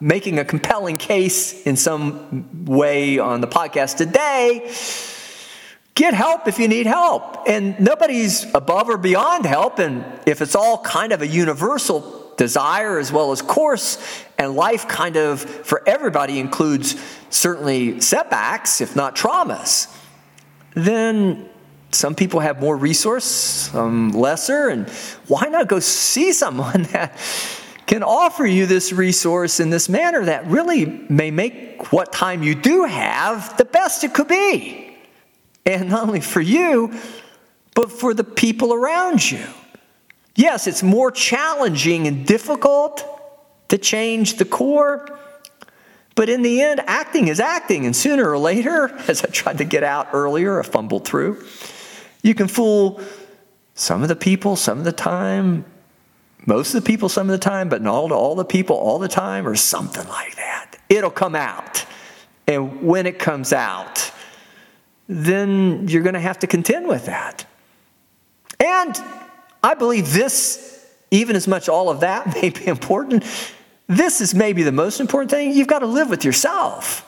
making 0.00 0.38
a 0.38 0.44
compelling 0.44 0.96
case 0.96 1.62
in 1.62 1.76
some 1.76 2.64
way 2.64 3.18
on 3.18 3.40
the 3.40 3.48
podcast 3.48 3.96
today, 3.96 4.72
get 5.94 6.14
help 6.14 6.46
if 6.46 6.58
you 6.58 6.68
need 6.68 6.86
help. 6.86 7.48
And 7.48 7.78
nobody's 7.80 8.52
above 8.54 8.88
or 8.88 8.96
beyond 8.96 9.46
help. 9.46 9.78
And 9.78 10.04
if 10.26 10.40
it's 10.40 10.54
all 10.54 10.78
kind 10.78 11.12
of 11.12 11.22
a 11.22 11.26
universal 11.26 12.27
desire 12.38 12.98
as 12.98 13.12
well 13.12 13.32
as 13.32 13.42
course, 13.42 13.98
and 14.38 14.54
life 14.54 14.88
kind 14.88 15.16
of 15.16 15.42
for 15.42 15.86
everybody 15.86 16.38
includes 16.38 16.96
certainly 17.28 18.00
setbacks, 18.00 18.80
if 18.80 18.96
not 18.96 19.14
traumas, 19.14 19.94
then 20.74 21.48
some 21.90 22.14
people 22.14 22.40
have 22.40 22.60
more 22.60 22.76
resource, 22.76 23.24
some 23.24 24.10
lesser, 24.10 24.68
and 24.68 24.88
why 25.26 25.48
not 25.48 25.68
go 25.68 25.80
see 25.80 26.32
someone 26.32 26.82
that 26.92 27.18
can 27.86 28.02
offer 28.02 28.46
you 28.46 28.66
this 28.66 28.92
resource 28.92 29.60
in 29.60 29.70
this 29.70 29.88
manner 29.88 30.24
that 30.26 30.46
really 30.46 30.84
may 31.08 31.30
make 31.30 31.92
what 31.92 32.12
time 32.12 32.42
you 32.42 32.54
do 32.54 32.84
have 32.84 33.56
the 33.56 33.64
best 33.64 34.04
it 34.04 34.14
could 34.14 34.28
be? 34.28 34.96
And 35.64 35.88
not 35.90 36.06
only 36.06 36.20
for 36.20 36.40
you, 36.40 36.94
but 37.74 37.90
for 37.90 38.14
the 38.14 38.24
people 38.24 38.74
around 38.74 39.30
you. 39.30 39.44
Yes, 40.38 40.68
it's 40.68 40.84
more 40.84 41.10
challenging 41.10 42.06
and 42.06 42.24
difficult 42.24 43.04
to 43.70 43.76
change 43.76 44.36
the 44.36 44.44
core, 44.44 45.18
but 46.14 46.28
in 46.28 46.42
the 46.42 46.62
end, 46.62 46.80
acting 46.86 47.26
is 47.26 47.40
acting. 47.40 47.84
And 47.86 47.94
sooner 47.94 48.30
or 48.30 48.38
later, 48.38 48.88
as 49.08 49.24
I 49.24 49.28
tried 49.30 49.58
to 49.58 49.64
get 49.64 49.82
out 49.82 50.10
earlier, 50.12 50.60
I 50.60 50.62
fumbled 50.62 51.04
through, 51.04 51.44
you 52.22 52.36
can 52.36 52.46
fool 52.46 53.00
some 53.74 54.02
of 54.02 54.08
the 54.08 54.14
people 54.14 54.54
some 54.54 54.78
of 54.78 54.84
the 54.84 54.92
time, 54.92 55.64
most 56.46 56.72
of 56.72 56.84
the 56.84 56.86
people 56.86 57.08
some 57.08 57.28
of 57.28 57.32
the 57.32 57.44
time, 57.44 57.68
but 57.68 57.82
not 57.82 58.12
all, 58.12 58.36
the 58.36 58.44
people 58.44 58.76
all 58.76 59.00
the 59.00 59.08
time, 59.08 59.44
or 59.44 59.56
something 59.56 60.06
like 60.06 60.36
that. 60.36 60.76
It'll 60.88 61.10
come 61.10 61.34
out. 61.34 61.84
And 62.46 62.84
when 62.84 63.06
it 63.06 63.18
comes 63.18 63.52
out, 63.52 64.12
then 65.08 65.88
you're 65.88 66.04
going 66.04 66.14
to 66.14 66.20
have 66.20 66.38
to 66.38 66.46
contend 66.46 66.86
with 66.86 67.06
that. 67.06 67.44
And 68.60 68.96
I 69.62 69.74
believe 69.74 70.12
this, 70.12 70.86
even 71.10 71.36
as 71.36 71.48
much 71.48 71.68
all 71.68 71.90
of 71.90 72.00
that 72.00 72.34
may 72.42 72.50
be 72.50 72.66
important, 72.66 73.24
this 73.86 74.20
is 74.20 74.34
maybe 74.34 74.62
the 74.62 74.72
most 74.72 75.00
important 75.00 75.30
thing. 75.30 75.52
You've 75.52 75.68
got 75.68 75.80
to 75.80 75.86
live 75.86 76.10
with 76.10 76.24
yourself. 76.24 77.04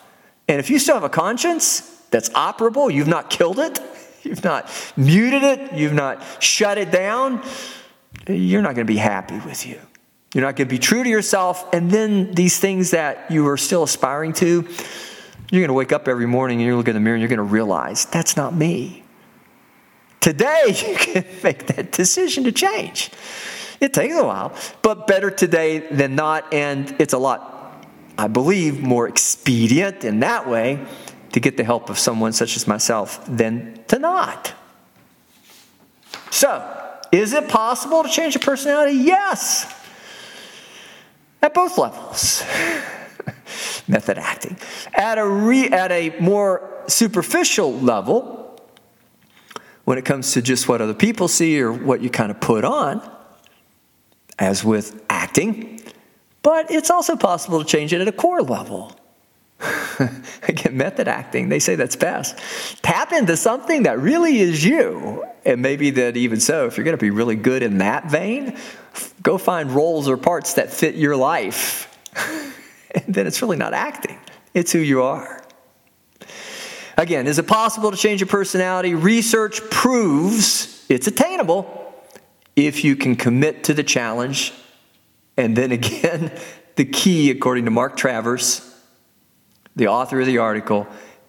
And 0.49 0.59
if 0.59 0.71
you 0.71 0.79
still 0.79 0.95
have 0.95 1.05
a 1.05 1.09
conscience 1.09 1.81
that's 2.11 2.29
operable, 2.31 2.93
you've 2.93 3.09
not 3.09 3.31
killed 3.31 3.59
it, 3.59 3.81
you've 4.23 4.45
not 4.45 4.71
muted 4.97 5.43
it, 5.43 5.73
you've 5.75 5.93
not 5.93 6.23
shut 6.43 6.79
it 6.79 6.91
down, 6.91 7.45
you're 8.29 8.63
not 8.63 8.75
going 8.75 8.87
to 8.87 8.93
be 8.93 8.99
happy 8.99 9.39
with 9.41 9.67
you. 9.67 9.79
You're 10.35 10.45
not 10.45 10.55
going 10.57 10.69
to 10.69 10.73
be 10.73 10.79
true 10.79 11.03
to 11.03 11.09
yourself. 11.09 11.73
And 11.75 11.91
then 11.91 12.33
these 12.35 12.59
things 12.59 12.93
that 12.93 13.31
you 13.31 13.49
are 13.49 13.57
still 13.57 13.83
aspiring 13.83 14.33
to, 14.35 14.67
you're 15.51 15.61
going 15.61 15.69
to 15.69 15.75
wake 15.75 15.93
up 15.93 16.07
every 16.07 16.27
morning 16.27 16.61
and 16.61 16.67
you 16.67 16.77
look 16.77 16.87
in 16.87 16.95
the 16.95 17.01
mirror 17.01 17.17
and 17.17 17.21
you're 17.21 17.29
going 17.29 17.39
to 17.39 17.43
realize 17.43 18.05
that's 18.07 18.37
not 18.37 18.55
me. 18.55 19.03
Today, 20.21 20.65
you 20.89 20.97
can 20.97 21.25
make 21.43 21.67
that 21.67 21.93
decision 21.93 22.45
to 22.45 22.53
change. 22.53 23.11
It 23.81 23.95
takes 23.95 24.15
a 24.15 24.25
while, 24.25 24.55
but 24.83 25.07
better 25.07 25.31
today 25.31 25.79
than 25.79 26.15
not. 26.15 26.53
And 26.53 26.95
it's 26.99 27.15
a 27.15 27.19
lot, 27.19 27.87
I 28.19 28.29
believe, 28.29 28.83
more 28.83 29.09
expedient 29.09 30.05
in 30.05 30.21
that 30.21 30.49
way 30.49 30.87
to 31.33 31.41
get 31.41 31.57
the 31.57 31.65
help 31.65 31.89
of 31.89 31.99
someone 31.99 32.33
such 32.33 32.57
as 32.57 32.67
myself 32.67 33.25
than 33.27 33.83
to 33.89 33.99
not. 33.99 34.53
So, 36.31 36.77
is 37.11 37.33
it 37.33 37.49
possible 37.49 38.03
to 38.03 38.09
change 38.09 38.37
a 38.37 38.39
personality? 38.39 38.93
Yes, 38.93 39.73
at 41.43 41.55
both 41.55 41.79
levels. 41.79 42.45
method 43.89 44.19
acting. 44.19 44.57
At 44.95 45.19
a, 45.19 45.27
re, 45.27 45.69
at 45.69 45.91
a 45.91 46.17
more 46.21 46.83
superficial 46.87 47.73
level, 47.73 48.40
when 49.91 49.99
it 49.99 50.05
comes 50.05 50.35
to 50.35 50.41
just 50.41 50.69
what 50.69 50.81
other 50.81 50.95
people 50.95 51.27
see 51.27 51.61
or 51.61 51.73
what 51.73 52.01
you 52.01 52.09
kind 52.09 52.31
of 52.31 52.39
put 52.41 52.65
on, 52.65 53.03
as 54.39 54.63
with 54.63 55.03
acting, 55.11 55.83
but 56.43 56.71
it's 56.71 56.91
also 56.91 57.17
possible 57.17 57.59
to 57.59 57.65
change 57.65 57.93
it 57.93 58.01
at 58.01 58.07
a 58.07 58.13
core 58.13 58.41
level. 58.41 58.97
Again, 60.47 60.77
method 60.77 61.09
acting, 61.09 61.49
they 61.49 61.59
say 61.59 61.75
that's 61.75 61.97
best. 61.97 62.39
Tap 62.85 63.11
into 63.11 63.37
something 63.37 63.83
that 63.83 63.99
really 63.99 64.39
is 64.39 64.65
you. 64.65 65.27
And 65.45 65.61
maybe 65.61 65.91
that 65.91 66.17
even 66.17 66.39
so, 66.39 66.67
if 66.67 66.77
you're 66.77 66.85
going 66.85 66.97
to 66.97 67.03
be 67.03 67.11
really 67.11 67.35
good 67.35 67.65
in 67.65 67.79
that 67.79 68.09
vein, 68.09 68.57
go 69.25 69.39
find 69.39 69.73
roles 69.73 70.09
or 70.09 70.17
parts 70.17 70.55
that 70.55 70.73
fit 70.73 70.95
your 70.95 71.17
life. 71.17 71.89
and 72.95 73.13
then 73.13 73.27
it's 73.27 73.43
really 73.43 73.57
not 73.57 73.75
acting, 73.75 74.21
it's 74.55 74.71
who 74.71 74.79
you 74.79 75.03
are. 75.03 75.40
Again, 77.01 77.27
is 77.27 77.39
it 77.39 77.47
possible 77.47 77.91
to 77.91 77.97
change 77.97 78.21
your 78.21 78.29
personality? 78.29 78.95
Research 78.95 79.63
proves 79.71 80.85
it's 80.91 81.07
attainable 81.07 81.95
if 82.57 82.85
you 82.85 82.95
can 82.95 83.17
commit 83.17 83.65
to 83.65 83.73
the 83.73 83.83
challenge. 83.83 84.53
And 85.35 85.57
then 85.57 85.73
again, 85.73 86.31
the 86.77 86.85
key, 86.85 87.31
according 87.31 87.65
to 87.65 87.71
Mark 87.71 87.97
Travers, 87.97 88.61
the 89.75 89.89
author 89.89 90.21
of 90.21 90.27
the 90.27 90.37
article, 90.37 90.87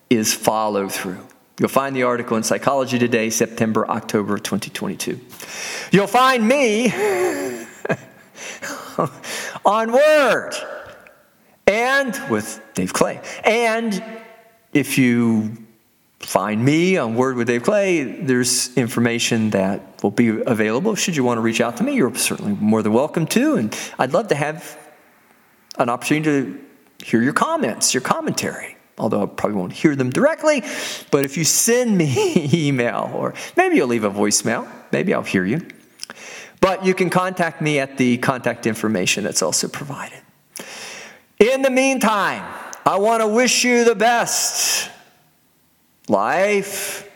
is 0.09 0.33
follow 0.33 0.89
through. 0.89 1.25
You'll 1.57 1.69
find 1.69 1.95
the 1.95 2.03
article 2.03 2.35
in 2.35 2.43
Psychology 2.43 2.99
Today, 2.99 3.29
September, 3.29 3.89
October 3.89 4.39
2022. 4.39 5.21
You'll 5.93 6.05
find 6.05 6.45
me 6.45 6.91
on 9.65 9.93
Word 9.93 10.51
and 11.65 12.21
with 12.29 12.61
Dave 12.73 12.91
Clay. 12.91 13.21
And 13.45 14.03
if 14.73 14.97
you 14.97 15.57
find 16.25 16.63
me 16.63 16.97
on 16.97 17.15
Word 17.15 17.35
with 17.35 17.47
Dave 17.47 17.63
Clay, 17.63 18.03
there's 18.03 18.75
information 18.77 19.49
that 19.51 20.03
will 20.03 20.11
be 20.11 20.29
available. 20.29 20.95
Should 20.95 21.15
you 21.15 21.23
want 21.23 21.37
to 21.37 21.41
reach 21.41 21.61
out 21.61 21.77
to 21.77 21.83
me, 21.83 21.95
you're 21.95 22.13
certainly 22.15 22.53
more 22.53 22.81
than 22.81 22.93
welcome 22.93 23.25
to. 23.27 23.55
And 23.55 23.77
I'd 23.99 24.13
love 24.13 24.27
to 24.29 24.35
have 24.35 24.77
an 25.77 25.89
opportunity 25.89 26.51
to 26.51 27.05
hear 27.05 27.21
your 27.21 27.33
comments, 27.33 27.93
your 27.93 28.01
commentary. 28.01 28.77
Although 28.97 29.23
I 29.23 29.25
probably 29.25 29.57
won't 29.57 29.73
hear 29.73 29.95
them 29.95 30.09
directly, 30.09 30.61
but 31.09 31.25
if 31.25 31.37
you 31.37 31.43
send 31.43 31.97
me 31.97 32.49
email 32.53 33.11
or 33.15 33.33
maybe 33.57 33.75
you'll 33.75 33.87
leave 33.87 34.03
a 34.03 34.11
voicemail, 34.11 34.67
maybe 34.91 35.13
I'll 35.13 35.23
hear 35.23 35.43
you. 35.43 35.65
But 36.59 36.85
you 36.85 36.93
can 36.93 37.09
contact 37.09 37.61
me 37.61 37.79
at 37.79 37.97
the 37.97 38.17
contact 38.19 38.67
information 38.67 39.23
that's 39.23 39.41
also 39.41 39.67
provided. 39.67 40.19
In 41.39 41.63
the 41.63 41.71
meantime, 41.71 42.43
I 42.85 42.97
want 42.99 43.21
to 43.21 43.27
wish 43.27 43.63
you 43.63 43.83
the 43.83 43.95
best 43.95 44.91
life, 46.07 47.09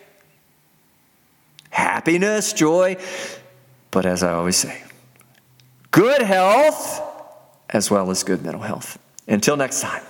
happiness, 1.70 2.54
joy, 2.54 2.98
but 3.92 4.06
as 4.06 4.24
I 4.24 4.34
always 4.34 4.56
say, 4.56 4.84
good 5.92 6.22
health 6.22 7.02
as 7.70 7.90
well 7.92 8.12
as 8.12 8.24
good 8.24 8.44
mental 8.44 8.62
health. 8.62 8.98
Until 9.28 9.58
next 9.58 9.82
time. 9.82 10.04